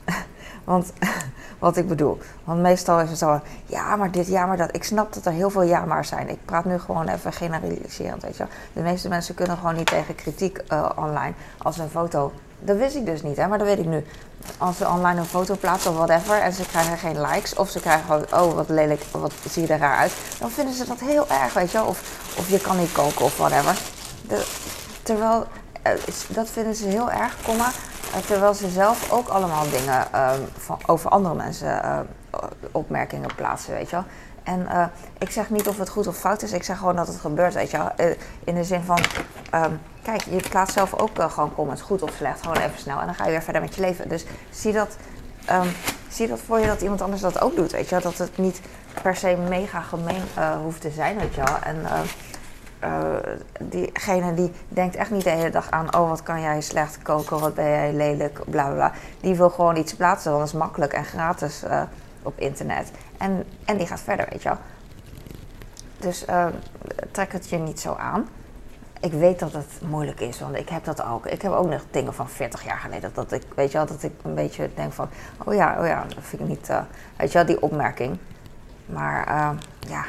want, 0.64 0.92
wat 1.59 1.77
ik 1.77 1.88
bedoel. 1.88 2.18
Want 2.44 2.61
meestal 2.61 3.01
is 3.01 3.09
het 3.09 3.18
zo, 3.18 3.40
ja 3.66 3.97
maar 3.97 4.11
dit, 4.11 4.27
ja 4.27 4.47
maar 4.47 4.57
dat. 4.57 4.75
Ik 4.75 4.85
snap 4.85 5.12
dat 5.12 5.27
er 5.27 5.33
heel 5.33 5.51
veel 5.51 5.62
ja 5.62 5.85
maar 5.85 6.05
zijn. 6.05 6.29
Ik 6.29 6.44
praat 6.44 6.64
nu 6.64 6.79
gewoon 6.79 7.09
even 7.09 7.33
generaliserend, 7.33 8.23
weet 8.23 8.37
je 8.37 8.47
De 8.73 8.81
meeste 8.81 9.09
mensen 9.09 9.35
kunnen 9.35 9.57
gewoon 9.57 9.75
niet 9.75 9.87
tegen 9.87 10.14
kritiek 10.14 10.62
uh, 10.73 10.90
online 10.97 11.33
als 11.59 11.79
een 11.79 11.88
foto 11.88 12.33
dat 12.59 12.77
wist 12.77 12.97
ik 12.97 13.07
dus 13.07 13.23
niet, 13.23 13.37
hè, 13.37 13.47
maar 13.47 13.59
dat 13.59 13.66
weet 13.66 13.79
ik 13.79 13.87
nu. 13.87 14.05
Als 14.59 14.77
ze 14.77 14.88
online 14.88 15.21
een 15.21 15.27
foto 15.27 15.55
plaatsen 15.55 15.90
of 15.90 15.97
whatever 15.97 16.40
en 16.40 16.53
ze 16.53 16.66
krijgen 16.66 16.99
geen 16.99 17.21
likes 17.21 17.55
of 17.55 17.71
ze 17.71 17.81
krijgen 17.81 18.05
gewoon, 18.05 18.47
oh 18.49 18.55
wat 18.55 18.69
lelijk, 18.69 19.03
wat 19.11 19.33
zie 19.51 19.66
je 19.66 19.73
er 19.73 19.79
raar 19.79 19.99
uit, 19.99 20.12
dan 20.38 20.51
vinden 20.51 20.75
ze 20.75 20.87
dat 20.87 21.01
heel 21.01 21.29
erg, 21.29 21.53
weet 21.53 21.71
je 21.71 21.79
wel. 21.79 21.87
Of, 21.87 22.01
of 22.38 22.51
je 22.51 22.61
kan 22.61 22.79
niet 22.79 22.92
koken 22.92 23.25
of 23.25 23.37
whatever. 23.37 23.77
De, 24.29 24.47
terwijl, 25.03 25.47
uh, 25.87 25.92
dat 26.29 26.51
vinden 26.51 26.75
ze 26.75 26.87
heel 26.87 27.11
erg, 27.11 27.37
komma, 27.42 27.71
uh, 28.14 28.16
terwijl 28.27 28.55
ze 28.55 28.69
zelf 28.69 29.12
ook 29.12 29.29
allemaal 29.29 29.71
dingen 29.71 30.07
uh, 30.14 30.31
van, 30.59 30.79
over 30.87 31.11
andere 31.11 31.35
mensen 31.35 31.83
eh, 31.83 31.99
opmerkingen 32.73 33.35
plaatsen, 33.37 33.75
weet 33.75 33.90
je 33.90 33.97
wel. 33.97 34.05
En 34.47 34.61
uh, 34.61 34.85
ik 35.19 35.31
zeg 35.31 35.51
niet 35.51 35.69
of 35.69 35.79
het 35.79 35.89
goed 35.89 36.07
of 36.07 36.17
fout 36.17 36.43
is, 36.43 36.53
ik 36.53 36.63
zeg 36.63 36.79
gewoon 36.79 36.97
dat 36.97 37.07
het 37.07 37.17
gebeurt, 37.17 37.55
weet 37.55 37.71
je 37.71 37.77
wel. 37.77 37.91
Uh, 38.09 38.15
in 38.45 38.55
de 38.55 38.65
zin 38.65 38.83
van, 38.83 38.99
um, 39.55 39.81
kijk, 40.03 40.23
je 40.23 40.49
plaatst 40.49 40.75
zelf 40.75 40.95
ook 40.95 41.19
uh, 41.19 41.31
gewoon 41.31 41.55
comments, 41.55 41.83
goed 41.83 42.03
of 42.03 42.11
slecht, 42.17 42.41
gewoon 42.41 42.57
even 42.57 42.79
snel. 42.79 43.01
En 43.01 43.07
dan 43.07 43.15
ga 43.15 43.25
je 43.25 43.31
weer 43.31 43.43
verder 43.43 43.63
met 43.63 43.75
je 43.75 43.81
leven. 43.81 44.09
Dus 44.09 44.25
zie 44.51 44.73
dat, 44.73 44.97
um, 45.51 45.73
zie 46.09 46.29
dat 46.29 46.41
voor 46.41 46.59
je 46.59 46.67
dat 46.67 46.81
iemand 46.81 47.03
anders 47.03 47.23
dat 47.23 47.41
ook 47.41 47.57
doet, 47.57 47.73
weet 47.73 47.89
je 47.89 47.91
wel. 47.91 48.11
Dat 48.11 48.19
het 48.19 48.39
niet 48.39 48.61
per 49.03 49.17
se 49.17 49.37
mega 49.49 49.81
gemeen 49.81 50.23
hoeft 50.63 50.81
te 50.81 50.91
zijn, 50.91 51.19
weet 51.19 51.35
je 51.35 51.43
wel. 51.43 51.59
En 51.63 51.77
diegene 53.61 54.35
die 54.35 54.53
denkt 54.69 54.97
echt 54.97 55.11
niet 55.11 55.25
de 55.25 55.31
hele 55.31 55.51
dag 55.51 55.71
aan, 55.71 55.97
oh 55.97 56.09
wat 56.09 56.23
kan 56.23 56.41
jij 56.41 56.61
slecht 56.61 57.03
koken, 57.03 57.41
wat 57.41 57.55
ben 57.55 57.69
jij 57.69 57.93
lelijk, 57.93 58.41
bla 58.45 58.65
bla 58.65 58.75
bla. 58.75 58.93
Die 59.21 59.35
wil 59.35 59.51
gewoon 59.51 59.77
iets 59.77 59.95
plaatsen, 59.95 60.31
want 60.31 60.45
dat 60.45 60.55
is 60.55 60.61
makkelijk 60.61 60.93
en 60.93 61.05
gratis 61.05 61.63
op 62.27 62.39
internet. 62.39 62.91
En, 63.19 63.45
en 63.65 63.77
die 63.77 63.87
gaat 63.87 64.01
verder, 64.01 64.27
weet 64.31 64.43
je 64.43 64.49
wel. 64.49 64.59
Dus 65.99 66.27
uh, 66.29 66.47
trek 67.11 67.33
het 67.33 67.49
je 67.49 67.57
niet 67.57 67.81
zo 67.81 67.95
aan. 67.95 68.29
Ik 69.01 69.12
weet 69.12 69.39
dat 69.39 69.53
het 69.53 69.81
moeilijk 69.89 70.21
is, 70.21 70.41
want 70.41 70.57
ik 70.57 70.69
heb 70.69 70.85
dat 70.85 71.05
ook. 71.05 71.27
Ik 71.27 71.43
heb 71.43 71.53
ook 71.53 71.69
nog 71.69 71.85
dingen 71.91 72.15
van 72.15 72.29
40 72.29 72.65
jaar 72.65 72.79
geleden. 72.79 73.11
Dat 73.15 73.33
ik, 73.33 73.43
weet 73.55 73.73
je 73.73 73.79
wel, 73.79 73.87
dat 73.87 74.03
ik 74.03 74.12
een 74.23 74.35
beetje 74.35 74.71
denk 74.75 74.93
van... 74.93 75.09
Oh 75.45 75.55
ja, 75.55 75.77
oh 75.81 75.87
ja, 75.87 76.05
dat 76.15 76.25
vind 76.25 76.43
ik 76.43 76.49
niet... 76.49 76.69
Uh, 76.71 76.81
weet 77.17 77.33
je 77.33 77.39
wel, 77.39 77.47
die 77.47 77.62
opmerking. 77.62 78.19
Maar 78.87 79.29
uh, 79.29 79.51
ja, 79.89 80.05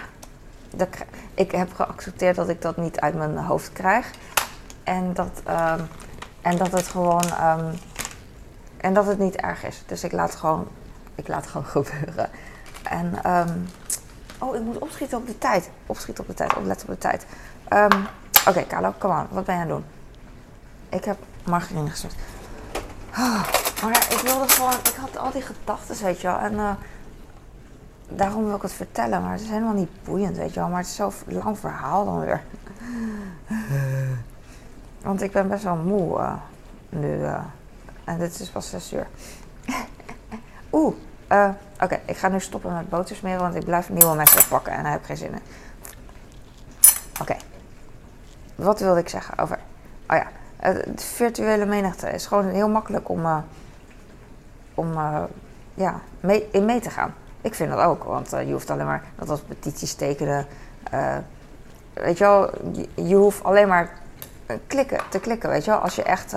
dat, 0.76 0.88
ik 1.34 1.52
heb 1.52 1.74
geaccepteerd 1.74 2.36
dat 2.36 2.50
ik 2.50 2.62
dat 2.62 2.78
niet 2.78 3.00
uit 3.00 3.16
mijn 3.16 3.38
hoofd 3.38 3.74
krijg. 3.74 4.12
En 4.84 5.14
dat, 5.14 5.42
ehm, 5.46 5.82
en 6.42 6.58
dat 6.58 6.72
het 6.72 6.88
gewoon... 6.88 7.24
En 8.78 8.94
dat 8.94 9.06
het 9.06 9.20
niet 9.20 9.36
erg 9.36 9.66
is. 9.66 9.84
Dus 9.86 10.04
ik 10.04 10.12
laat 10.12 10.36
gewoon 10.36 10.68
ik 11.18 11.28
laat 11.28 11.48
gewoon 11.48 11.66
gebeuren. 11.84 12.30
En, 12.84 13.32
um, 13.32 13.68
oh, 14.40 14.56
ik 14.56 14.62
moet 14.62 14.78
opschieten 14.78 15.18
op 15.18 15.28
de 15.28 15.38
tijd. 15.38 15.70
Opschieten 15.86 16.24
op 16.24 16.30
de 16.30 16.36
tijd, 16.36 16.56
opletten 16.56 16.88
op 16.88 16.94
de 16.94 17.00
tijd. 17.00 17.26
Um, 17.74 18.08
Oké, 18.48 18.66
Carlo, 18.68 18.94
kom 18.98 19.12
aan. 19.12 19.28
Wat 19.32 19.46
ben 19.46 19.56
je 19.56 19.62
aan 19.62 19.68
het 19.68 19.78
doen? 19.78 19.86
Ik 20.90 21.06
heb 21.06 21.18
margarine 21.44 21.90
gezet. 21.90 22.16
Oh, 23.12 23.48
maar 23.84 23.92
ja, 23.92 24.10
ik 24.10 24.20
wilde 24.24 24.50
gewoon... 24.50 24.74
Ik 24.74 24.96
had 25.00 25.18
al 25.18 25.32
die 25.32 25.42
gedachten, 25.42 26.04
weet 26.04 26.22
je 26.22 26.28
wel. 26.28 26.38
En 26.38 26.54
uh, 26.54 26.72
daarom 28.10 28.46
wil 28.46 28.56
ik 28.56 28.62
het 28.62 28.74
vertellen. 28.74 29.22
Maar 29.22 29.32
het 29.32 29.42
is 29.42 29.50
helemaal 29.50 29.74
niet 29.74 30.04
boeiend, 30.04 30.38
weet 30.38 30.54
je 30.54 30.60
wel. 30.60 30.70
Maar 30.70 30.80
het 30.80 30.88
is 30.88 30.96
zo'n 30.96 31.12
lang 31.26 31.60
verhaal 31.60 32.06
dan 32.06 32.20
weer. 32.20 32.44
Want 35.02 35.22
ik 35.22 35.32
ben 35.32 35.48
best 35.48 35.64
wel 35.64 35.76
moe 35.76 36.20
uh, 36.20 36.34
nu. 36.90 37.20
Uh, 37.20 37.40
en 38.04 38.18
dit 38.20 38.40
is 38.40 38.50
pas 38.50 38.70
6 38.70 38.94
uur. 38.94 39.08
Oeh, 40.72 40.96
uh, 41.32 41.50
Oké, 41.82 42.00
ik 42.06 42.18
ga 42.18 42.28
nu 42.28 42.40
stoppen 42.40 42.74
met 42.74 42.90
boter 42.90 43.16
smeren, 43.16 43.40
want 43.40 43.56
ik 43.56 43.66
blijf 43.66 43.90
nieuwe 43.90 44.16
messen 44.16 44.48
pakken 44.48 44.74
en 44.74 44.84
daar 44.84 44.92
heb 44.92 45.00
ik 45.00 45.06
geen 45.06 45.18
zin 45.18 45.32
in. 45.32 45.42
Oké, 47.22 47.36
wat 48.56 48.80
wilde 48.80 49.00
ik 49.00 49.10
zeggen 49.10 49.38
over... 49.38 49.60
Oh 50.08 50.18
ja, 50.18 50.28
virtuele 50.96 51.66
menigte 51.66 52.10
is 52.10 52.26
gewoon 52.26 52.46
heel 52.46 52.70
makkelijk 52.70 53.10
om, 53.10 53.26
uh, 53.26 53.38
om 54.74 54.92
uh, 54.92 55.24
ja, 55.74 56.00
mee, 56.20 56.48
in 56.52 56.66
mee 56.66 56.80
te 56.80 56.90
gaan. 56.90 57.14
Ik 57.42 57.56
vind 57.56 57.72
dat 57.72 57.80
ook, 57.80 58.04
want 58.04 58.30
je 58.30 58.52
hoeft 58.52 58.70
alleen 58.70 58.86
maar, 58.86 59.04
dat 59.16 59.30
als 59.30 59.42
petities 59.42 59.94
tekenen... 59.94 60.46
weet 61.94 62.18
je 62.18 62.24
wel, 62.24 62.52
je, 62.74 62.90
je, 63.08 63.16
hoeft 63.16 63.44
alleen 63.44 63.68
maar 63.68 63.90
klikken, 64.68 65.00
te 65.10 65.20
klikken, 65.20 65.50
weet 65.50 65.66
je 65.66 65.72
wel. 65.72 65.80
Als 65.80 65.96
je 65.96 66.04
echt, 66.04 66.36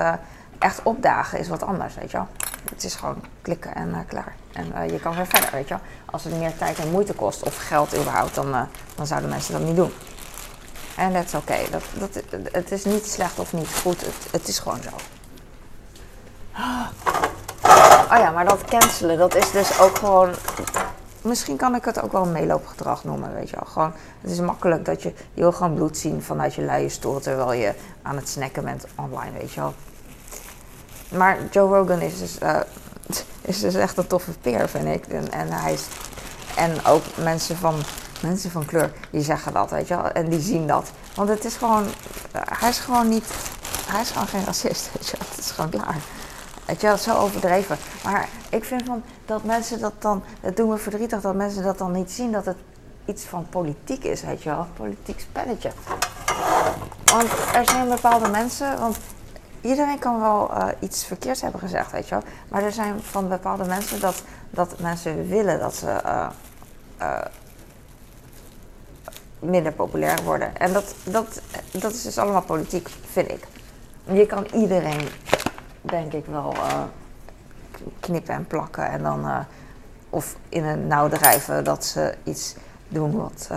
echt 0.58 0.82
opdagen 0.82 1.38
is 1.38 1.48
wat 1.48 1.62
anders, 1.62 1.94
weet 1.94 2.10
je 2.10 2.16
wel. 2.16 2.28
Het 2.70 2.84
is 2.84 2.94
gewoon 2.94 3.24
klikken 3.42 3.74
en 3.74 3.88
uh, 3.88 3.98
klaar. 4.06 4.34
En 4.52 4.72
uh, 4.76 4.90
je 4.90 5.00
kan 5.00 5.14
weer 5.14 5.26
verder, 5.26 5.50
weet 5.52 5.68
je 5.68 5.74
wel. 5.74 5.82
Als 6.04 6.24
het 6.24 6.38
meer 6.38 6.56
tijd 6.56 6.78
en 6.78 6.90
moeite 6.90 7.14
kost, 7.14 7.42
of 7.42 7.56
geld 7.56 7.96
überhaupt, 7.96 8.34
dan, 8.34 8.48
uh, 8.48 8.62
dan 8.94 9.06
zouden 9.06 9.30
mensen 9.30 9.52
dat 9.52 9.62
niet 9.62 9.76
doen. 9.76 9.92
En 10.96 11.12
dat 11.12 11.24
is 11.24 11.34
oké. 11.34 11.56
Dat, 11.70 11.82
dat, 11.92 12.22
het 12.52 12.70
is 12.70 12.84
niet 12.84 13.06
slecht 13.06 13.38
of 13.38 13.52
niet 13.52 13.68
goed, 13.82 14.00
het, 14.00 14.26
het 14.30 14.48
is 14.48 14.58
gewoon 14.58 14.82
zo. 14.82 14.90
Oh 18.10 18.16
ja, 18.16 18.30
maar 18.30 18.44
dat 18.44 18.64
cancelen, 18.64 19.18
dat 19.18 19.34
is 19.34 19.50
dus 19.50 19.78
ook 19.80 19.98
gewoon 19.98 20.34
misschien 21.22 21.56
kan 21.56 21.74
ik 21.74 21.84
het 21.84 22.00
ook 22.00 22.12
wel 22.12 22.24
meeloopgedrag 22.24 23.04
noemen, 23.04 23.34
weet 23.34 23.50
je 23.50 23.56
wel. 23.56 23.64
Gewoon, 23.64 23.92
het 24.20 24.30
is 24.30 24.40
makkelijk 24.40 24.84
dat 24.84 25.02
je, 25.02 25.12
je 25.34 25.40
wil 25.40 25.52
gewoon 25.52 25.74
bloed 25.74 25.96
zien 25.96 26.22
vanuit 26.22 26.54
je 26.54 26.62
luie 26.62 26.88
stoel 26.88 27.20
terwijl 27.20 27.52
je 27.52 27.74
aan 28.02 28.16
het 28.16 28.28
snacken 28.28 28.64
bent 28.64 28.86
online, 28.94 29.38
weet 29.38 29.52
je 29.52 29.60
wel. 29.60 29.74
Maar 31.10 31.38
Joe 31.50 31.76
Rogan 31.76 32.00
is 32.00 32.18
dus, 32.18 32.38
uh, 32.42 32.60
is 33.40 33.60
dus 33.60 33.74
echt 33.74 33.96
een 33.96 34.06
toffe 34.06 34.30
peer, 34.40 34.68
vind 34.68 34.86
ik. 34.86 35.06
En, 35.06 35.32
en, 35.32 35.52
hij 35.52 35.72
is, 35.72 35.86
en 36.56 36.84
ook 36.84 37.02
mensen 37.16 37.56
van, 37.56 37.74
mensen 38.22 38.50
van 38.50 38.64
kleur, 38.64 38.92
die 39.10 39.22
zeggen 39.22 39.52
dat, 39.52 39.70
weet 39.70 39.88
je 39.88 39.96
wel. 39.96 40.10
En 40.10 40.28
die 40.28 40.40
zien 40.40 40.66
dat. 40.66 40.90
Want 41.14 41.28
het 41.28 41.44
is 41.44 41.56
gewoon, 41.56 41.84
hij 42.32 42.68
is 42.68 42.78
gewoon 42.78 43.08
niet, 43.08 43.24
hij 43.86 44.00
is 44.00 44.10
gewoon 44.10 44.28
geen 44.28 44.44
racist, 44.44 44.90
weet 44.94 45.08
je 45.08 45.16
wel. 45.18 45.28
Het 45.28 45.38
is 45.38 45.50
gewoon 45.50 45.70
klaar. 45.70 45.96
Weet 46.64 46.80
je 46.80 46.86
wel, 46.86 46.96
zo 46.96 47.16
overdreven. 47.16 47.76
Maar 48.04 48.28
ik 48.48 48.64
vind 48.64 48.82
van 48.86 49.02
dat 49.24 49.44
mensen 49.44 49.80
dat 49.80 49.92
dan, 49.98 50.22
het 50.40 50.56
doet 50.56 50.68
me 50.68 50.76
verdrietig 50.76 51.20
dat 51.20 51.34
mensen 51.34 51.62
dat 51.62 51.78
dan 51.78 51.92
niet 51.92 52.10
zien, 52.10 52.32
dat 52.32 52.44
het 52.44 52.56
iets 53.04 53.24
van 53.24 53.46
politiek 53.50 54.04
is, 54.04 54.22
weet 54.22 54.42
je 54.42 54.48
wel. 54.48 54.66
Politiek 54.76 55.20
spelletje. 55.20 55.70
Want 57.04 57.28
er 57.54 57.68
zijn 57.68 57.88
bepaalde 57.88 58.28
mensen, 58.28 58.78
want 58.78 58.96
iedereen 59.60 59.98
kan 59.98 60.20
wel 60.20 60.50
uh, 60.50 60.68
iets 60.78 61.04
verkeerds 61.04 61.40
hebben 61.40 61.60
gezegd, 61.60 61.92
weet 61.92 62.08
je 62.08 62.14
wel. 62.14 62.24
Maar 62.48 62.62
er 62.62 62.72
zijn 62.72 63.00
van 63.02 63.28
bepaalde 63.28 63.64
mensen 63.64 64.00
dat, 64.00 64.22
dat 64.50 64.78
mensen 64.78 65.28
willen 65.28 65.58
dat 65.58 65.74
ze 65.74 66.00
uh, 66.04 66.28
uh, 67.00 67.20
minder 69.38 69.72
populair 69.72 70.22
worden. 70.24 70.56
En 70.56 70.72
dat, 70.72 70.94
dat, 71.04 71.40
dat 71.72 71.92
is 71.92 72.02
dus 72.02 72.18
allemaal 72.18 72.42
politiek, 72.42 72.88
vind 73.10 73.30
ik. 73.30 73.46
Je 74.12 74.26
kan 74.26 74.46
iedereen 74.54 75.08
denk 75.80 76.12
ik 76.12 76.26
wel 76.26 76.54
knippen 78.00 78.34
en 78.34 78.46
plakken. 78.46 78.88
En 78.88 79.02
dan, 79.02 79.46
of 80.10 80.36
in 80.48 80.64
een 80.64 80.86
nauw 80.86 81.08
drijven 81.08 81.64
dat 81.64 81.84
ze 81.84 82.14
iets 82.24 82.54
doen 82.88 83.16
wat. 83.16 83.48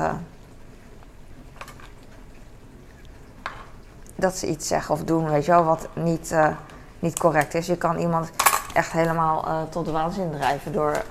Dat 4.15 4.37
ze 4.37 4.47
iets 4.47 4.67
zeggen 4.67 4.93
of 4.93 5.03
doen, 5.03 5.29
weet 5.29 5.45
je 5.45 5.51
wel, 5.51 5.63
wat 5.63 5.87
niet, 5.93 6.35
niet 6.99 7.19
correct 7.19 7.53
is. 7.53 7.65
Je 7.65 7.77
kan 7.77 7.97
iemand 7.97 8.29
echt 8.73 8.91
helemaal 8.91 9.67
tot 9.69 9.85
de 9.85 9.91
waanzin 9.91 10.31
drijven 10.31 10.71
door 10.71 11.03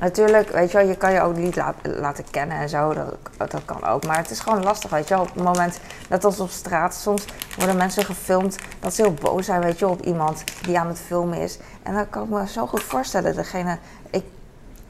Natuurlijk, 0.00 0.50
weet 0.50 0.70
je 0.70 0.78
wel, 0.78 0.86
je 0.86 0.96
kan 0.96 1.12
je 1.12 1.20
ook 1.20 1.36
niet 1.36 1.56
laten 1.82 2.24
kennen 2.30 2.56
en 2.56 2.68
zo, 2.68 2.94
dat, 2.94 3.50
dat 3.50 3.64
kan 3.64 3.84
ook. 3.84 4.06
Maar 4.06 4.16
het 4.16 4.30
is 4.30 4.40
gewoon 4.40 4.62
lastig, 4.62 4.90
weet 4.90 5.08
je 5.08 5.14
wel. 5.14 5.22
Op 5.22 5.34
het 5.34 5.44
moment, 5.44 5.80
dat 6.08 6.24
als 6.24 6.40
op 6.40 6.50
straat, 6.50 6.94
soms 6.94 7.24
worden 7.56 7.76
mensen 7.76 8.04
gefilmd 8.04 8.58
dat 8.80 8.94
ze 8.94 9.02
heel 9.02 9.14
boos 9.14 9.46
zijn, 9.46 9.60
weet 9.60 9.78
je 9.78 9.88
op 9.88 10.02
iemand 10.02 10.44
die 10.62 10.78
aan 10.78 10.86
het 10.86 10.98
filmen 10.98 11.38
is. 11.38 11.58
En 11.82 11.94
dan 11.94 12.10
kan 12.10 12.22
ik 12.22 12.28
me 12.28 12.48
zo 12.48 12.66
goed 12.66 12.82
voorstellen, 12.82 13.34
degene, 13.34 13.78
ik, 14.10 14.24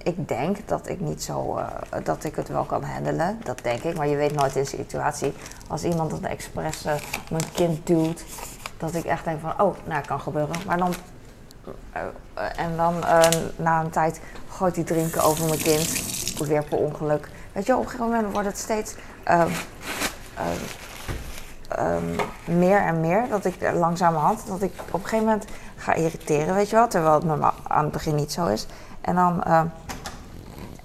ik 0.02 0.28
denk 0.28 0.68
dat 0.68 0.88
ik 0.88 1.00
niet 1.00 1.22
zo, 1.22 1.58
uh, 1.58 1.66
dat 2.04 2.24
ik 2.24 2.36
het 2.36 2.48
wel 2.48 2.64
kan 2.64 2.82
handelen, 2.82 3.40
dat 3.44 3.58
denk 3.62 3.82
ik. 3.82 3.96
Maar 3.96 4.08
je 4.08 4.16
weet 4.16 4.34
nooit 4.34 4.56
in 4.56 4.66
situatie, 4.66 5.34
als 5.68 5.84
iemand 5.84 6.12
een 6.12 6.26
expres 6.26 6.86
uh, 6.86 6.92
mijn 7.30 7.52
kind 7.52 7.86
duwt, 7.86 8.24
dat 8.76 8.94
ik 8.94 9.04
echt 9.04 9.24
denk 9.24 9.40
van, 9.40 9.60
oh, 9.60 9.76
nou, 9.84 10.04
kan 10.06 10.20
gebeuren. 10.20 10.56
Maar 10.66 10.78
dan 10.78 10.94
uh, 11.94 12.02
en 12.56 12.76
dan 12.76 12.94
na 13.56 13.80
een 13.80 13.90
tijd 13.90 14.20
gooit 14.48 14.76
hij 14.76 14.84
drinken 14.84 15.22
over 15.22 15.44
mijn 15.44 15.62
kind. 15.62 16.08
Weer 16.38 16.64
per 16.64 16.78
ongeluk. 16.78 17.28
Weet 17.52 17.66
je, 17.66 17.74
op 17.76 17.82
een 17.82 17.88
gegeven 17.88 18.06
moment 18.06 18.32
wordt 18.32 18.48
het 18.48 18.58
steeds 18.58 18.94
uh, 19.28 19.44
meer 22.44 22.80
en 22.80 23.00
meer. 23.00 23.28
Dat 23.28 23.44
ik 23.44 23.72
langzamerhand, 23.74 24.46
dat 24.46 24.62
ik 24.62 24.72
op 24.86 24.94
een 24.94 25.08
gegeven 25.08 25.24
moment 25.24 25.44
ga 25.76 25.94
irriteren, 25.94 26.54
weet 26.54 26.70
je 26.70 26.76
wel. 26.76 26.88
Terwijl 26.88 27.14
het 27.14 27.24
normaal 27.24 27.54
aan 27.68 27.82
het 27.82 27.92
begin 27.92 28.14
niet 28.14 28.32
zo 28.32 28.46
is. 28.46 28.66
En 29.00 29.14
dan, 29.14 29.42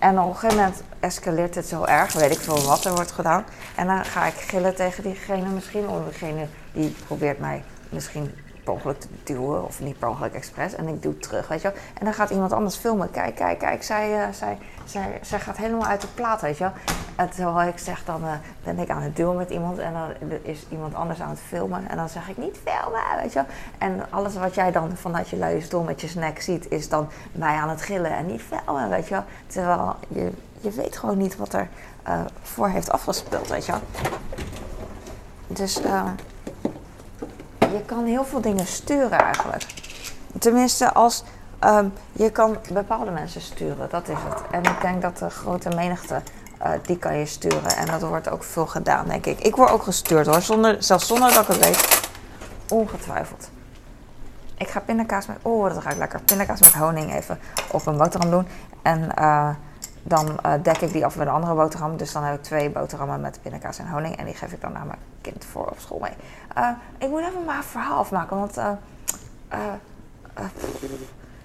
en 0.06 0.20
op 0.20 0.28
een 0.28 0.36
gegeven 0.36 0.56
moment 0.58 0.84
escaleert 1.00 1.56
het 1.56 1.65
zo 1.65 1.84
erg, 1.84 2.13
weet 2.13 2.32
ik 2.32 2.39
veel 2.39 2.63
wat 2.63 2.86
er 2.86 2.94
wordt 2.94 3.12
gedaan. 3.12 3.46
En 3.76 3.88
dan 3.88 4.06
ga 4.06 4.26
ik 4.26 4.34
gillen 4.34 4.76
tegen 4.76 5.04
diegene 5.04 5.50
misschien, 5.50 5.88
of 5.88 6.06
degene 6.06 6.48
die 6.72 6.96
probeert 7.06 7.39
mij 7.39 7.63
misschien 7.89 8.32
ongeluk 8.73 8.99
te 8.99 9.08
duwen, 9.23 9.65
of 9.65 9.80
niet 9.80 9.99
per 9.99 10.08
ongeluk 10.08 10.34
expres. 10.34 10.75
En 10.75 10.88
ik 10.88 11.01
doe 11.01 11.17
terug, 11.17 11.47
weet 11.47 11.62
je 11.62 11.71
wel. 11.71 11.78
En 11.99 12.06
dan 12.06 12.13
gaat 12.13 12.30
iemand 12.30 12.54
anders 12.54 12.75
filmen. 12.75 13.12
Kijk, 13.12 13.36
kijk, 13.36 13.60
kijk, 13.60 13.84
zij, 13.84 14.28
uh, 14.28 14.34
zij, 14.34 14.58
zij, 14.86 15.19
zij 15.21 15.39
gaat 15.39 15.58
helemaal 15.58 15.86
uit 15.86 16.01
de 16.01 16.08
plaat, 16.08 16.41
weet 16.41 16.58
je 16.58 16.63
wel. 16.63 16.73
En 17.15 17.30
terwijl 17.30 17.67
ik 17.67 17.78
zeg, 17.78 18.04
dan 18.06 18.23
uh, 18.23 18.32
ben 18.63 18.80
ik 18.80 18.89
aan 18.89 19.01
het 19.01 19.15
duwen 19.15 19.36
met 19.36 19.49
iemand 19.49 19.78
en 19.78 19.93
dan 19.93 20.38
is 20.41 20.65
iemand 20.69 20.95
anders 20.95 21.21
aan 21.21 21.30
het 21.30 21.39
filmen. 21.47 21.89
En 21.89 21.97
dan 21.97 22.10
zeg 22.10 22.30
ik, 22.30 22.38
niet 22.38 22.60
filmen, 22.63 23.01
weet 23.21 23.34
je 23.34 23.39
wel. 23.39 23.47
En 23.78 24.06
alles 24.10 24.36
wat 24.36 24.56
jij 24.56 24.71
dan 24.71 24.97
vanuit 24.97 25.30
je 25.30 25.38
luie 25.38 25.62
stoel 25.62 25.84
met 25.84 26.01
je 26.01 26.08
snack 26.08 26.39
ziet, 26.39 26.71
is 26.71 26.89
dan 26.89 27.08
mij 27.32 27.56
aan 27.56 27.69
het 27.69 27.82
gillen 27.82 28.12
en 28.12 28.25
niet 28.25 28.41
filmen, 28.41 28.89
weet 28.89 29.08
je 29.08 29.13
wel. 29.13 29.23
Terwijl 29.47 29.95
je, 30.08 30.32
je 30.62 30.71
weet 30.71 30.97
gewoon 30.97 31.17
niet 31.17 31.38
wat 31.38 31.54
er 31.54 31.67
uh, 32.08 32.19
voor 32.41 32.69
heeft 32.69 32.91
afgespeeld, 32.91 33.47
weet 33.47 33.65
je 33.65 33.71
wel. 33.71 33.82
Dus... 35.47 35.82
Je 37.76 37.82
kan 37.86 38.06
heel 38.06 38.26
veel 38.26 38.42
dingen 38.42 38.68
sturen 38.68 39.20
eigenlijk. 39.20 39.66
Tenminste, 40.40 40.94
als 40.94 41.24
um, 41.64 41.94
je 42.12 42.32
kan 42.32 42.58
bepaalde 42.74 43.12
mensen 43.12 43.42
sturen, 43.42 43.90
dat 43.90 44.08
is 44.08 44.18
het. 44.30 44.42
En 44.52 44.64
ik 44.64 44.82
denk 44.82 45.02
dat 45.02 45.18
de 45.18 45.30
grote 45.30 45.70
menigte, 45.70 46.22
uh, 46.62 46.70
die 46.82 46.98
kan 46.98 47.18
je 47.18 47.26
sturen. 47.26 47.76
En 47.78 47.86
dat 47.86 48.02
wordt 48.02 48.30
ook 48.30 48.44
veel 48.44 48.66
gedaan, 48.68 49.08
denk 49.08 49.26
ik. 49.26 49.40
Ik 49.40 49.56
word 49.56 49.72
ook 49.72 49.84
gestuurd 49.84 50.26
hoor, 50.26 50.42
zonder, 50.42 50.84
zelfs 50.84 51.08
zonder 51.08 51.34
dat 51.34 51.42
ik 51.42 51.48
het 51.48 51.66
weet. 51.66 52.10
Ongetwijfeld. 52.70 53.50
Ik 54.58 54.68
ga 54.68 54.80
pindakaas 54.80 55.26
met, 55.26 55.38
oh 55.42 55.74
dat 55.74 55.84
ik 55.86 55.98
lekker, 55.98 56.22
pindakaas 56.22 56.60
met 56.60 56.74
honing 56.74 57.14
even 57.14 57.40
op 57.72 57.86
een 57.86 57.98
boterham 57.98 58.30
doen. 58.30 58.48
En 58.82 59.12
uh, 59.20 59.50
dan 60.08 60.39
uh, 60.46 60.54
dek 60.62 60.78
ik 60.78 60.91
die 60.91 61.06
af 61.06 61.15
met 61.15 61.28
een 61.28 61.34
andere 61.34 61.54
boterham. 61.54 61.98
Dus 61.98 62.12
dan 62.12 62.24
heb 62.24 62.36
ik 62.36 62.44
twee 62.44 62.70
boterhammen 62.70 63.22
met 63.22 63.39
pindakaas 63.41 63.80
en 63.80 63.89
honing. 63.89 64.18
En 64.18 64.26
die 64.26 64.34
geef 64.34 64.52
ik 64.52 64.62
dan 64.62 64.72
naar 64.72 64.86
mijn 64.86 65.00
kind 65.22 65.46
voor 65.46 65.65
op 65.65 65.80
school 65.80 66.00
mee. 66.00 66.12
Uh, 66.58 66.70
ik 66.98 67.10
moet 67.10 67.20
even 67.20 67.48
een 67.48 67.63
verhaal 67.63 68.00
afmaken. 68.00 68.38
Want 68.38 68.58
uh, 68.58 68.70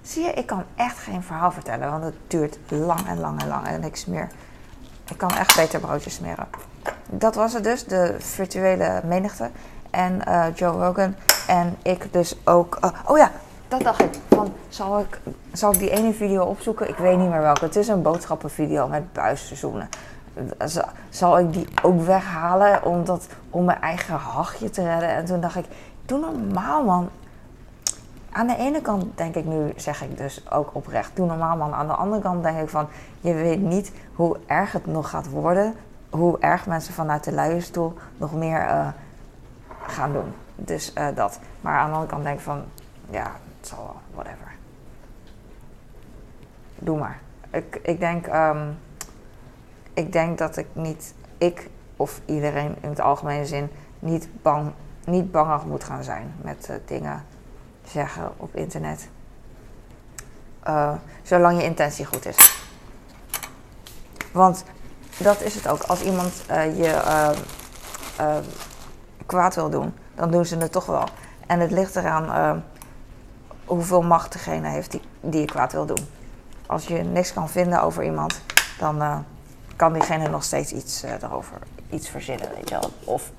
zie 0.02 0.24
je, 0.24 0.32
ik 0.32 0.46
kan 0.46 0.64
echt 0.76 0.98
geen 0.98 1.22
verhaal 1.22 1.52
vertellen. 1.52 1.90
Want 1.90 2.04
het 2.04 2.14
duurt 2.26 2.58
lang 2.68 3.06
en 3.06 3.20
lang 3.20 3.40
en 3.42 3.48
lang. 3.48 3.66
En 3.66 3.84
ik 3.84 3.96
smeer. 3.96 4.28
Ik 5.10 5.18
kan 5.18 5.30
echt 5.30 5.56
beter 5.56 5.80
broodjes 5.80 6.14
smeren. 6.14 6.46
Dat 7.06 7.34
was 7.34 7.52
het 7.52 7.64
dus, 7.64 7.84
de 7.84 8.16
virtuele 8.18 9.00
menigte. 9.04 9.50
En 9.90 10.22
Joe 10.54 10.86
Rogan. 10.86 11.14
En 11.46 11.76
ik 11.82 12.12
dus 12.12 12.36
ook. 12.44 12.78
oh 13.04 13.18
ja, 13.18 13.30
dat 13.70 13.82
dacht 13.82 14.00
ik. 14.00 14.14
Van, 14.28 14.52
zal, 14.68 14.98
ik, 14.98 15.20
zal 15.52 15.72
ik 15.72 15.78
die 15.78 15.90
ene 15.90 16.12
video 16.12 16.44
opzoeken? 16.44 16.88
Ik 16.88 16.96
weet 16.96 17.18
niet 17.18 17.28
meer 17.28 17.40
welke. 17.40 17.64
Het 17.64 17.76
is 17.76 17.88
een 17.88 18.02
boodschappenvideo 18.02 18.88
met 18.88 19.12
buisseizoenen. 19.12 19.88
Zal 21.08 21.38
ik 21.38 21.52
die 21.52 21.68
ook 21.82 22.02
weghalen 22.02 22.84
omdat, 22.84 23.26
om 23.50 23.64
mijn 23.64 23.80
eigen 23.80 24.14
hachje 24.14 24.70
te 24.70 24.82
redden? 24.82 25.08
En 25.08 25.24
toen 25.24 25.40
dacht 25.40 25.56
ik, 25.56 25.64
doe 26.06 26.18
normaal 26.18 26.84
man. 26.84 27.08
Aan 28.32 28.46
de 28.46 28.56
ene 28.56 28.80
kant 28.80 29.04
denk 29.14 29.34
ik 29.34 29.44
nu, 29.44 29.72
zeg 29.76 30.02
ik 30.02 30.16
dus 30.16 30.50
ook 30.50 30.70
oprecht, 30.72 31.10
doe 31.14 31.26
normaal 31.26 31.56
man. 31.56 31.74
Aan 31.74 31.86
de 31.86 31.92
andere 31.92 32.22
kant 32.22 32.42
denk 32.42 32.58
ik 32.58 32.68
van, 32.68 32.88
je 33.20 33.34
weet 33.34 33.60
niet 33.60 33.92
hoe 34.14 34.36
erg 34.46 34.72
het 34.72 34.86
nog 34.86 35.10
gaat 35.10 35.30
worden. 35.30 35.74
Hoe 36.10 36.38
erg 36.38 36.66
mensen 36.66 36.94
vanuit 36.94 37.24
de 37.24 37.32
luie 37.32 37.60
stoel 37.60 37.94
nog 38.16 38.34
meer 38.34 38.66
uh, 38.66 38.88
gaan 39.86 40.12
doen. 40.12 40.34
Dus 40.56 40.92
uh, 40.98 41.06
dat. 41.14 41.38
Maar 41.60 41.78
aan 41.78 41.88
de 41.88 41.94
andere 41.94 42.10
kant 42.10 42.24
denk 42.24 42.38
ik 42.38 42.44
van, 42.44 42.62
ja, 43.10 43.30
whatever. 44.14 44.52
Doe 46.78 46.98
maar. 46.98 47.20
Ik, 47.50 47.80
ik, 47.82 48.00
denk, 48.00 48.26
um, 48.26 48.78
ik 49.94 50.12
denk 50.12 50.38
dat 50.38 50.56
ik 50.56 50.66
niet, 50.72 51.14
ik 51.38 51.68
of 51.96 52.20
iedereen 52.24 52.76
in 52.80 52.88
het 52.88 53.00
algemene 53.00 53.46
zin, 53.46 53.70
niet 53.98 54.28
bang, 54.42 54.72
niet 55.04 55.30
bangig 55.30 55.64
moet 55.64 55.84
gaan 55.84 56.04
zijn 56.04 56.34
met 56.42 56.68
uh, 56.70 56.76
dingen 56.86 57.24
zeggen 57.84 58.32
op 58.36 58.56
internet. 58.56 59.08
Uh, 60.68 60.92
zolang 61.22 61.58
je 61.58 61.64
intentie 61.64 62.04
goed 62.04 62.26
is. 62.26 62.64
Want 64.32 64.64
dat 65.18 65.40
is 65.40 65.54
het 65.54 65.68
ook. 65.68 65.82
Als 65.82 66.02
iemand 66.02 66.44
uh, 66.50 66.78
je 66.78 67.34
kwaad 69.26 69.54
wil 69.54 69.70
doen, 69.70 69.94
dan 70.14 70.30
doen 70.30 70.44
ze 70.44 70.56
het 70.56 70.72
toch 70.72 70.86
wel. 70.86 71.08
En 71.46 71.60
het 71.60 71.70
ligt 71.70 71.96
eraan 71.96 72.62
hoeveel 73.70 74.02
macht 74.02 74.32
degene 74.32 74.68
heeft 74.68 74.90
die, 74.90 75.00
die 75.20 75.40
je 75.40 75.46
kwaad 75.46 75.72
wil 75.72 75.86
doen. 75.86 76.08
Als 76.66 76.86
je 76.86 76.98
niks 76.98 77.32
kan 77.32 77.48
vinden 77.48 77.82
over 77.82 78.04
iemand, 78.04 78.40
dan 78.78 79.02
uh, 79.02 79.18
kan 79.76 79.92
diegene 79.92 80.28
nog 80.28 80.44
steeds 80.44 80.72
iets 80.72 81.04
uh, 81.04 81.22
erover 81.22 81.58
iets 81.90 82.08
verzinnen, 82.08 82.48
weet 82.54 82.68
je 82.68 82.78
wel. 82.80 82.90
Of 83.04 83.30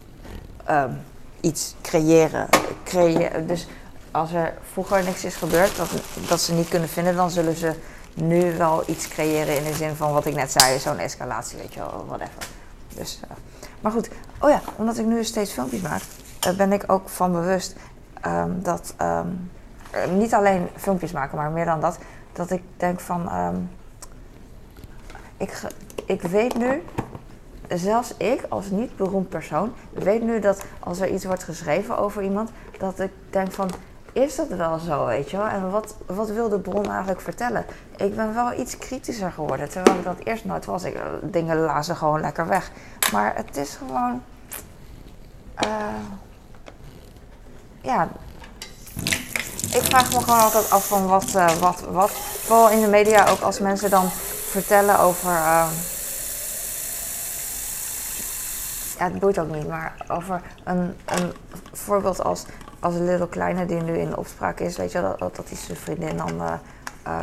um, 0.70 1.02
iets 1.42 1.76
creëren. 1.82 2.48
creëren. 2.84 3.48
Dus 3.48 3.68
als 4.12 4.34
er 4.34 4.54
vroeger 4.72 5.04
niks 5.04 5.26
is 5.26 5.36
gebeurd 5.36 5.76
dat, 5.76 5.90
dat 6.28 6.42
ze 6.42 6.54
niet 6.54 6.68
kunnen 6.68 6.90
vinden, 6.90 7.16
dan 7.16 7.30
zullen 7.30 7.56
ze 7.56 7.76
nu 8.14 8.58
wel 8.58 8.84
iets 8.86 9.08
creëren 9.08 9.58
in 9.58 9.64
de 9.64 9.74
zin 9.74 9.96
van 9.96 10.14
wat 10.14 10.26
ik 10.26 10.36
net 10.36 10.52
zei, 10.52 10.80
zo'n 10.80 10.98
escalatie, 10.98 11.58
weet 11.58 11.74
je 11.74 11.80
wel, 11.80 12.06
whatever. 12.08 12.48
Dus, 12.96 13.20
uh, 13.24 13.30
maar 13.82 13.92
goed, 13.92 14.10
oh 14.40 14.50
ja, 14.50 14.62
omdat 14.76 14.98
ik 14.98 15.06
nu 15.06 15.24
steeds 15.24 15.52
filmpjes 15.52 15.82
maak, 15.82 16.02
ben 16.58 16.72
ik 16.72 16.84
ook 16.88 17.10
van 17.10 17.32
bewust 17.32 17.76
um, 18.26 18.60
dat 18.64 18.94
um, 19.02 19.52
niet 20.10 20.34
alleen 20.34 20.68
filmpjes 20.76 21.12
maken, 21.12 21.38
maar 21.38 21.52
meer 21.52 21.66
dan 21.66 21.82
dat. 21.82 22.00
Dat 22.34 22.52
ik 22.52 22.64
denk 22.78 23.00
van. 23.00 23.34
Um, 23.34 23.70
ik, 25.42 25.62
ik 26.06 26.22
weet 26.22 26.56
nu, 26.58 26.84
zelfs 27.68 28.18
ik 28.18 28.46
als 28.50 28.70
niet 28.70 28.96
beroemd 28.96 29.30
persoon, 29.30 29.74
weet 29.92 30.22
nu 30.22 30.40
dat 30.40 30.64
als 30.80 31.00
er 31.00 31.10
iets 31.10 31.26
wordt 31.26 31.44
geschreven 31.44 31.98
over 31.98 32.24
iemand, 32.24 32.52
dat 32.78 33.00
ik 33.00 33.12
denk 33.30 33.52
van, 33.52 33.70
is 34.14 34.36
dat 34.36 34.48
wel 34.48 34.78
zo, 34.78 35.06
weet 35.06 35.30
je 35.30 35.38
wel? 35.38 35.48
En 35.48 35.72
wat, 35.72 35.96
wat 36.06 36.30
wil 36.30 36.50
de 36.50 36.60
bron 36.60 36.90
eigenlijk 36.90 37.22
vertellen? 37.22 37.66
Ik 37.98 38.16
ben 38.16 38.34
wel 38.34 38.60
iets 38.60 38.78
kritischer 38.78 39.32
geworden, 39.32 39.70
terwijl 39.70 39.98
ik 39.98 40.04
dat 40.04 40.20
eerst 40.24 40.46
nooit 40.46 40.66
was. 40.66 40.84
Ik, 40.84 40.94
eh, 40.94 41.02
dingen 41.22 41.58
lazen 41.58 41.96
gewoon 41.96 42.22
lekker 42.22 42.48
weg. 42.48 42.72
Maar 43.12 43.36
het 43.36 43.58
is 43.58 43.76
gewoon, 43.76 44.24
eh, 45.56 45.68
ja, 47.82 48.08
ik 49.76 49.84
vraag 49.84 50.14
me 50.14 50.20
gewoon 50.22 50.40
altijd 50.40 50.70
af 50.72 50.88
van 50.88 51.08
wat, 51.08 51.36
eh, 51.36 51.56
wat, 51.56 51.82
wat. 51.92 52.12
Vooral 52.46 52.70
in 52.70 52.82
de 52.82 52.88
media 52.88 53.28
ook 53.30 53.42
als 53.42 53.60
mensen 53.60 53.90
dan 53.90 54.10
vertellen 54.50 55.00
over. 55.00 55.30
eh, 55.30 55.66
ja, 58.98 59.04
het 59.08 59.20
boeit 59.20 59.40
ook 59.40 59.56
niet, 59.56 59.68
maar 59.68 59.96
over 60.08 60.42
een, 60.64 60.96
een 61.06 61.34
voorbeeld 61.74 62.24
als, 62.24 62.46
als 62.80 62.96
Little 62.96 63.30
Kleine 63.30 63.66
die 63.66 63.82
nu 63.82 63.98
in 63.98 64.18
opspraak 64.18 64.60
is. 64.60 64.78
Weet 64.78 64.92
je, 64.92 65.02
dat, 65.02 65.20
dat 65.20 65.48
hij 65.48 65.58
zijn 65.66 65.78
vriendin 65.78 66.18
dan 66.18 66.42
eh, 67.04 67.20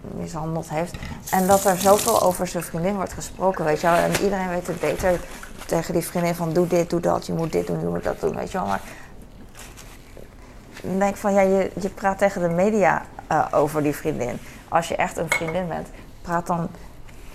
mishandeld 0.00 0.68
heeft. 0.70 0.94
En 1.30 1.46
dat 1.46 1.64
er 1.64 1.78
zoveel 1.78 2.22
over 2.22 2.46
zijn 2.46 2.64
vriendin 2.64 2.94
wordt 2.94 3.12
gesproken, 3.12 3.64
weet 3.64 3.80
je 3.80 3.86
wel. 3.86 3.96
En 3.96 4.12
iedereen 4.22 4.48
weet 4.48 4.66
het 4.66 4.80
beter 4.80 5.20
tegen 5.66 5.92
die 5.92 6.02
vriendin 6.06 6.34
van 6.34 6.52
doe 6.52 6.66
dit, 6.66 6.90
doe 6.90 7.00
dat, 7.00 7.26
je 7.26 7.32
moet 7.32 7.52
dit 7.52 7.66
doen, 7.66 7.80
je 7.80 7.86
moet 7.86 8.04
dat 8.04 8.20
doen, 8.20 8.36
weet 8.36 8.50
je 8.50 8.58
wel. 8.58 8.66
Maar 8.66 8.80
dan 10.82 10.98
denk 10.98 11.14
ik 11.14 11.20
van, 11.20 11.32
ja, 11.32 11.40
je, 11.40 11.70
je 11.80 11.88
praat 11.88 12.18
tegen 12.18 12.40
de 12.40 12.48
media 12.48 13.02
eh, 13.26 13.46
over 13.50 13.82
die 13.82 13.94
vriendin. 13.94 14.38
Als 14.68 14.88
je 14.88 14.96
echt 14.96 15.16
een 15.16 15.30
vriendin 15.30 15.68
bent, 15.68 15.88
praat 16.22 16.46
dan 16.46 16.68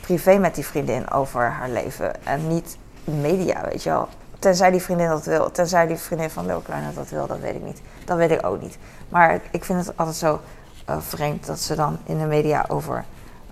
privé 0.01 0.37
met 0.37 0.55
die 0.55 0.65
vriendin 0.65 1.11
over 1.11 1.41
haar 1.41 1.69
leven. 1.69 2.25
En 2.25 2.47
niet 2.47 2.77
media, 3.03 3.61
weet 3.69 3.83
je 3.83 3.89
wel. 3.89 4.07
Tenzij 4.39 4.71
die 4.71 4.81
vriendin 4.81 5.07
dat 5.07 5.25
wil. 5.25 5.51
Tenzij 5.51 5.87
die 5.87 5.97
vriendin 5.97 6.29
van 6.29 6.45
Lil 6.45 6.63
dat 6.95 7.09
wil, 7.09 7.27
dat 7.27 7.39
weet 7.39 7.55
ik 7.55 7.63
niet. 7.63 7.81
Dat 8.05 8.17
weet 8.17 8.31
ik 8.31 8.45
ook 8.45 8.61
niet. 8.61 8.77
Maar 9.09 9.39
ik 9.51 9.63
vind 9.63 9.85
het 9.85 9.97
altijd 9.97 10.15
zo 10.15 10.39
eh, 10.85 10.97
vreemd 10.99 11.45
dat 11.45 11.59
ze 11.59 11.75
dan 11.75 11.97
in 12.03 12.17
de 12.17 12.25
media 12.25 12.65
over... 12.67 13.05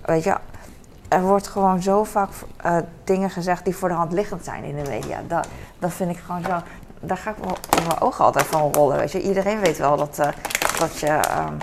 Weet 0.04 0.24
je, 0.24 0.36
er 1.08 1.22
wordt 1.22 1.48
gewoon 1.48 1.82
zo 1.82 2.04
vaak 2.04 2.30
eh, 2.56 2.76
dingen 3.04 3.30
gezegd 3.30 3.64
die 3.64 3.76
voor 3.76 3.88
de 3.88 3.94
hand 3.94 4.12
liggend 4.12 4.44
zijn 4.44 4.64
in 4.64 4.76
de 4.84 4.90
media. 4.90 5.20
Dat, 5.28 5.48
dat 5.78 5.92
vind 5.92 6.10
ik 6.10 6.18
gewoon 6.18 6.42
zo... 6.42 6.60
Daar 7.04 7.16
ga 7.16 7.30
ik 7.30 7.36
mijn 7.86 8.00
ogen 8.00 8.24
altijd 8.24 8.46
van 8.46 8.72
rollen, 8.72 8.96
weet 8.96 9.12
je. 9.12 9.22
Iedereen 9.22 9.60
weet 9.60 9.78
wel 9.78 9.96
dat, 9.96 10.18
eh, 10.18 10.28
dat 10.78 10.98
je 10.98 11.06
ehm, 11.06 11.54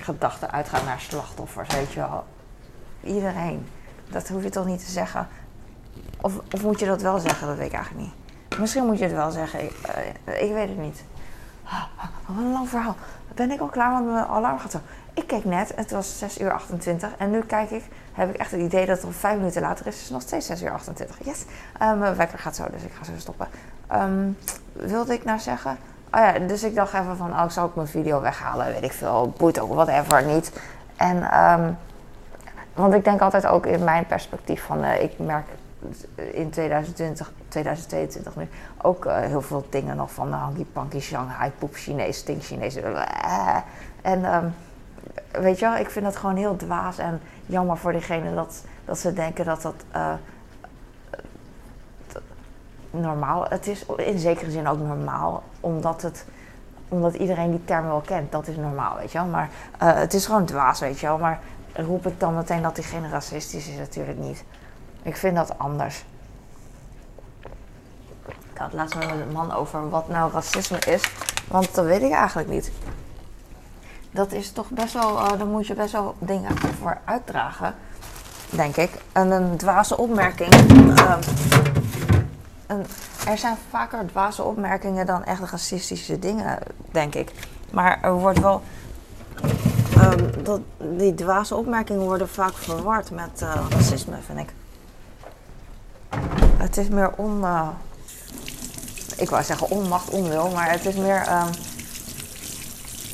gedachten 0.00 0.50
uitgaan 0.50 0.84
naar 0.84 1.00
slachtoffers, 1.00 1.74
weet 1.74 1.92
je 1.92 2.00
wel. 2.00 2.24
Iedereen. 3.02 3.66
Dat 4.10 4.28
hoef 4.28 4.42
je 4.42 4.50
toch 4.50 4.66
niet 4.66 4.84
te 4.84 4.90
zeggen. 4.90 5.28
Of, 6.20 6.32
of 6.52 6.62
moet 6.62 6.80
je 6.80 6.86
dat 6.86 7.02
wel 7.02 7.18
zeggen? 7.18 7.46
Dat 7.46 7.56
weet 7.56 7.66
ik 7.66 7.72
eigenlijk 7.72 8.04
niet. 8.04 8.58
Misschien 8.58 8.86
moet 8.86 8.98
je 8.98 9.04
het 9.04 9.14
wel 9.14 9.30
zeggen. 9.30 9.64
Ik, 9.64 9.76
eh, 10.24 10.42
ik 10.42 10.52
weet 10.52 10.68
het 10.68 10.78
niet. 10.78 11.04
Ah, 11.64 11.82
Wat 12.26 12.36
een 12.36 12.52
lang 12.52 12.68
verhaal. 12.68 12.96
Ben 13.34 13.50
ik 13.50 13.60
al 13.60 13.66
klaar, 13.66 13.90
want 13.90 14.06
mijn 14.06 14.24
alarm 14.24 14.58
gaat 14.58 14.70
zo. 14.70 14.78
Ik 15.14 15.26
keek 15.26 15.44
net, 15.44 15.72
het 15.76 15.90
was 15.90 16.18
6 16.18 16.40
uur 16.40 16.52
28. 16.52 17.10
En 17.18 17.30
nu 17.30 17.40
kijk 17.40 17.70
ik, 17.70 17.84
heb 18.12 18.30
ik 18.30 18.36
echt 18.36 18.50
het 18.50 18.60
idee 18.60 18.86
dat 18.86 19.02
het 19.02 19.16
vijf 19.16 19.36
minuten 19.38 19.62
later 19.62 19.86
is. 19.86 19.94
Het 19.94 20.02
is 20.02 20.10
nog 20.10 20.22
steeds 20.22 20.46
6 20.46 20.62
uur 20.62 20.72
28. 20.72 21.16
Yes. 21.24 21.44
Eh, 21.78 21.98
mijn 21.98 22.16
wekker 22.16 22.38
gaat 22.38 22.56
zo, 22.56 22.64
dus 22.70 22.82
ik 22.82 22.92
ga 22.98 23.04
zo 23.04 23.12
stoppen. 23.16 23.48
Ehm, 23.86 24.30
wilde 24.78 25.12
ik 25.12 25.24
nou 25.24 25.38
zeggen? 25.38 25.78
Oh 26.12 26.20
ja, 26.20 26.38
dus 26.38 26.62
ik 26.64 26.74
dacht 26.74 26.92
even 26.94 27.16
van, 27.16 27.32
oh, 27.32 27.42
ik 27.44 27.50
zal 27.50 27.64
ook 27.64 27.74
mijn 27.74 27.88
video 27.88 28.20
weghalen. 28.20 28.66
Weet 28.66 28.82
ik 28.82 28.92
veel, 28.92 29.34
boeit 29.36 29.60
ook, 29.60 29.74
whatever, 29.74 30.24
niet. 30.24 30.52
En, 30.96 31.30
ehm, 31.30 31.72
want 32.74 32.94
ik 32.94 33.04
denk 33.04 33.20
altijd 33.20 33.46
ook 33.46 33.66
in 33.66 33.84
mijn 33.84 34.06
perspectief 34.06 34.62
van, 34.62 34.84
eh, 34.84 35.02
ik 35.02 35.18
merk 35.18 35.46
in 36.16 36.50
2020, 36.50 37.32
2022 37.48 38.36
nu 38.36 38.48
ook 38.82 39.04
eh, 39.04 39.16
heel 39.16 39.40
veel 39.40 39.66
dingen 39.70 39.96
nog 39.96 40.12
van 40.12 40.28
uh, 40.28 40.42
Hanky 40.42 40.64
Panky, 40.72 41.00
Shanghai, 41.00 41.50
poep 41.58 41.74
Chinees, 41.74 42.16
stink 42.18 42.42
Chinees. 42.42 42.76
eh. 42.76 43.56
En 44.02 44.24
ehm, 44.24 44.46
weet 45.30 45.58
je 45.58 45.66
wel, 45.66 45.76
ik 45.76 45.90
vind 45.90 46.06
het 46.06 46.16
gewoon 46.16 46.36
heel 46.36 46.56
dwaas 46.56 46.98
en 46.98 47.20
jammer 47.46 47.76
voor 47.76 47.92
diegene 47.92 48.34
dat, 48.34 48.64
dat 48.84 48.98
ze 48.98 49.12
denken 49.12 49.44
dat 49.44 49.62
dat 49.62 49.84
normaal, 53.00 53.46
het 53.48 53.66
is 53.66 53.86
in 53.96 54.18
zekere 54.18 54.50
zin 54.50 54.68
ook 54.68 54.78
normaal, 54.78 55.42
omdat 55.60 56.02
het 56.02 56.24
omdat 56.88 57.14
iedereen 57.14 57.50
die 57.50 57.64
term 57.64 57.86
wel 57.86 58.00
kent, 58.00 58.32
dat 58.32 58.46
is 58.46 58.56
normaal, 58.56 58.96
weet 58.96 59.12
je 59.12 59.18
wel. 59.18 59.26
Maar 59.26 59.50
eh, 59.78 59.94
het 59.94 60.14
is 60.14 60.26
gewoon 60.26 60.44
dwaas, 60.44 60.80
weet 60.80 61.00
je 61.00 61.06
wel. 61.06 61.18
Maar 61.18 61.40
roep 61.72 62.06
ik 62.06 62.20
dan 62.20 62.34
meteen 62.34 62.62
dat 62.62 62.74
diegene 62.74 63.08
racistisch 63.08 63.68
is, 63.68 63.78
natuurlijk 63.78 64.18
niet. 64.18 64.44
Ik 65.02 65.16
vind 65.16 65.36
dat 65.36 65.58
anders. 65.58 66.04
Ik 68.52 68.62
had 68.62 68.72
laatst 68.72 68.96
met 68.96 69.10
een 69.10 69.32
man 69.32 69.52
over 69.52 69.90
wat 69.90 70.08
nou 70.08 70.32
racisme 70.32 70.78
is. 70.78 71.12
Want 71.48 71.74
dat 71.74 71.84
weet 71.84 72.02
ik 72.02 72.12
eigenlijk 72.12 72.48
niet. 72.48 72.72
Dat 74.10 74.32
is 74.32 74.52
toch 74.52 74.68
best 74.70 74.92
wel, 74.92 75.18
eh 75.18 75.38
daar 75.38 75.46
moet 75.46 75.66
je 75.66 75.74
best 75.74 75.92
wel 75.92 76.14
dingen 76.18 76.58
voor 76.58 76.98
uitdragen, 77.04 77.74
denk 78.50 78.76
ik. 78.76 78.90
En 79.12 79.30
een 79.30 79.56
dwaze 79.56 79.96
opmerking. 79.96 80.52
ehm, 80.98 81.20
er 83.26 83.38
zijn 83.38 83.56
vaker 83.70 84.06
dwaze 84.06 84.42
opmerkingen 84.42 85.06
dan 85.06 85.24
echt 85.24 85.50
racistische 85.50 86.18
dingen, 86.18 86.58
denk 86.90 87.14
ik. 87.14 87.32
Maar 87.70 87.98
er 88.02 88.12
wordt 88.12 88.40
wel. 88.40 88.62
ehm, 89.96 90.42
dat, 90.42 90.60
die 90.78 91.14
dwaze 91.14 91.54
opmerkingen 91.54 92.02
worden 92.02 92.28
vaak 92.28 92.54
verward 92.54 93.10
met 93.10 93.42
eh, 93.42 93.66
racisme, 93.70 94.16
vind 94.26 94.38
ik. 94.38 94.48
Het 96.56 96.76
is 96.76 96.88
meer 96.88 97.12
on. 97.16 97.44
eh, 97.44 97.68
ik 99.16 99.30
wou 99.30 99.42
zeggen 99.44 99.70
onmacht, 99.70 100.10
onwil, 100.10 100.50
maar 100.50 100.70
het 100.70 100.86
is 100.86 100.94
meer 100.94 101.22
ehm, 101.22 101.52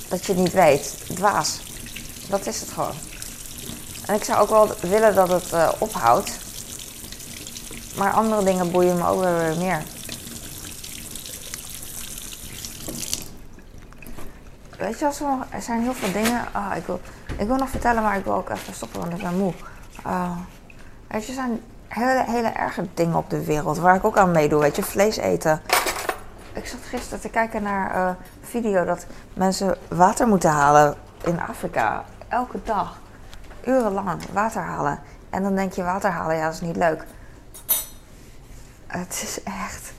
dat 0.09 0.25
je 0.27 0.33
het 0.33 0.43
niet 0.43 0.53
weet. 0.53 1.05
Dwaas. 1.15 1.61
Dat 2.29 2.47
is 2.47 2.61
het 2.61 2.71
gewoon. 2.71 2.95
En 4.07 4.15
ik 4.15 4.25
zou 4.25 4.41
ook 4.41 4.49
wel 4.49 4.71
willen 4.91 5.15
dat 5.15 5.29
het 5.29 5.53
eh, 5.53 5.69
ophoudt. 5.79 6.39
Maar 7.97 8.13
andere 8.13 8.45
dingen 8.45 8.71
boeien 8.71 8.97
me 8.97 9.07
ook 9.07 9.21
weer 9.21 9.57
meer. 9.59 9.83
Weet 14.79 14.99
je, 14.99 15.05
er, 15.51 15.63
zijn 15.63 15.83
heel 15.83 15.95
veel 15.95 16.13
dingen. 16.13 16.45
Ah, 16.53 16.77
ik, 16.77 16.87
wil, 16.87 17.01
ik 17.39 17.47
wil 17.47 17.57
nog 17.57 17.69
vertellen, 17.69 18.03
maar 18.03 18.17
ik 18.17 18.25
wil 18.25 18.35
ook 18.35 18.49
even 18.49 18.75
stoppen, 18.75 19.01
want 19.01 19.13
ik 19.13 19.23
ben 19.23 19.39
moe. 19.39 19.53
Ah, 20.03 20.37
weet 21.07 21.23
je, 21.23 21.29
er 21.29 21.35
zijn 21.35 21.61
hele, 21.89 22.25
hele 22.27 22.49
erge 22.49 22.87
dingen 22.95 23.17
op 23.17 23.31
de 23.31 23.45
wereld 23.45 23.79
waar 23.79 23.95
ik 23.95 24.05
ook 24.05 24.19
aan 24.19 24.31
meedoe. 24.31 24.61
Weet 24.61 24.77
je, 24.77 24.83
vlees 24.83 25.17
eten. 25.17 25.61
Ik 26.53 26.67
zat 26.67 26.81
gisteren 26.83 27.21
te 27.21 27.29
kijken 27.29 27.63
naar 27.63 27.95
eh, 27.95 28.07
een 28.07 28.47
video 28.49 28.85
dat 28.85 29.07
mensen 29.35 29.77
water 29.89 30.29
moeten 30.29 30.51
halen 30.51 30.95
in 31.25 31.41
Afrika. 31.41 32.05
Elke 32.29 32.59
dag. 32.65 32.99
Urenlang 33.65 34.21
water 34.33 34.63
halen. 34.63 34.99
En 35.31 35.43
dan 35.43 35.55
denk 35.55 35.73
je, 35.73 35.83
water 35.83 36.11
halen, 36.11 36.37
ja, 36.37 36.45
dat 36.45 36.55
is 36.55 36.61
niet 36.61 36.77
leuk. 36.77 37.05
Het 38.93 39.23
is 39.23 39.43
echt. 39.43 39.93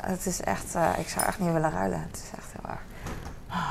Het 0.00 0.26
is 0.26 0.40
echt. 0.40 0.74
eh, 0.74 0.98
ik 0.98 1.08
zou 1.08 1.26
echt 1.26 1.38
niet 1.38 1.52
willen 1.52 1.70
ruilen. 1.70 2.00
Het 2.00 2.16
is 2.16 2.38
echt 2.38 2.52
heel 2.52 2.70
erg. 2.70 2.80
Ah. 3.48 3.70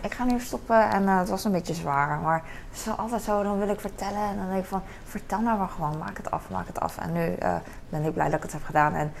Ik 0.00 0.14
ga 0.14 0.24
nu 0.24 0.40
stoppen 0.40 0.90
en 0.90 1.08
eh, 1.08 1.18
het 1.18 1.28
was 1.28 1.44
een 1.44 1.52
beetje 1.52 1.74
zwaar. 1.74 2.18
Maar 2.18 2.42
het 2.70 2.78
is 2.78 2.96
altijd 2.96 3.22
zo. 3.22 3.42
Dan 3.42 3.58
wil 3.58 3.68
ik 3.68 3.80
vertellen. 3.80 4.28
En 4.28 4.36
dan 4.36 4.48
denk 4.48 4.62
ik 4.62 4.68
van. 4.68 4.82
Vertel 5.04 5.40
nou 5.40 5.58
maar 5.58 5.68
gewoon. 5.68 5.98
Maak 5.98 6.16
het 6.16 6.30
af. 6.30 6.50
Maak 6.50 6.66
het 6.66 6.80
af. 6.80 6.98
En 6.98 7.12
nu 7.12 7.32
eh, 7.34 7.56
ben 7.88 8.04
ik 8.04 8.12
blij 8.12 8.26
dat 8.26 8.36
ik 8.36 8.42
het 8.42 8.52
heb 8.52 8.64
gedaan. 8.64 8.94
En 8.94 9.12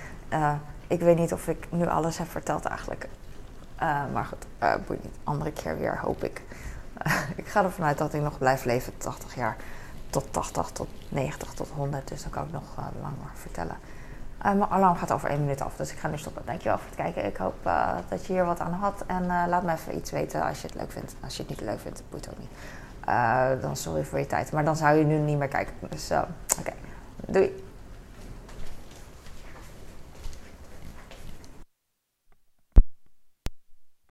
ik 0.86 1.00
weet 1.00 1.18
niet 1.18 1.32
of 1.32 1.48
ik 1.48 1.66
nu 1.70 1.86
alles 1.86 2.18
heb 2.18 2.30
verteld 2.30 2.64
eigenlijk. 2.64 3.08
Maar 4.12 4.24
goed. 4.24 4.46
boeit 4.86 5.02
niet. 5.02 5.14
Andere 5.24 5.52
keer 5.52 5.78
weer 5.78 5.98
hoop 5.98 6.24
ik. 6.24 6.42
ik 7.36 7.46
ga 7.46 7.62
ervan 7.64 7.84
uit 7.84 7.98
dat 7.98 8.14
ik 8.14 8.22
nog 8.22 8.38
blijf 8.38 8.64
leven. 8.64 8.98
80 8.98 9.34
jaar 9.34 9.56
tot 10.12 10.32
80, 10.32 10.70
tot 10.70 10.88
90, 11.08 11.54
tot 11.54 11.68
100. 11.76 12.08
Dus 12.08 12.22
dan 12.22 12.30
kan 12.30 12.44
ik 12.44 12.52
nog 12.52 12.62
uh, 12.78 12.84
langer 13.00 13.30
vertellen. 13.34 13.76
Uh, 14.38 14.42
mijn 14.52 14.70
alarm 14.70 14.96
gaat 14.96 15.12
over 15.12 15.28
één 15.28 15.40
minuut 15.40 15.60
af, 15.60 15.76
dus 15.76 15.92
ik 15.92 15.98
ga 15.98 16.08
nu 16.08 16.18
stoppen. 16.18 16.42
Dankjewel 16.46 16.78
voor 16.78 16.86
het 16.86 16.96
kijken. 16.96 17.24
Ik 17.24 17.36
hoop 17.36 17.54
uh, 17.66 17.94
dat 18.08 18.26
je 18.26 18.32
hier 18.32 18.44
wat 18.44 18.60
aan 18.60 18.72
had. 18.72 19.04
En 19.06 19.26
laat 19.26 19.62
me 19.62 19.72
even 19.72 19.96
iets 19.96 20.10
weten 20.10 20.42
als 20.42 20.60
je 20.60 20.66
het 20.66 20.76
leuk 20.76 20.92
vindt. 20.92 21.14
Als 21.24 21.36
je 21.36 21.42
het 21.42 21.50
niet 21.50 21.60
leuk 21.60 21.80
vindt, 21.80 22.02
boeit 22.10 22.28
ook 22.30 22.38
niet. 22.38 23.62
dan 23.62 23.76
sorry 23.76 24.04
voor 24.04 24.18
je 24.18 24.26
tijd. 24.26 24.52
Maar 24.52 24.64
dan 24.64 24.76
zou 24.76 24.96
je 24.96 25.04
nu 25.04 25.18
niet 25.18 25.38
meer 25.38 25.48
kijken. 25.48 25.74
Dus 25.88 26.10
oké, 26.58 26.72
doei. 27.26 27.70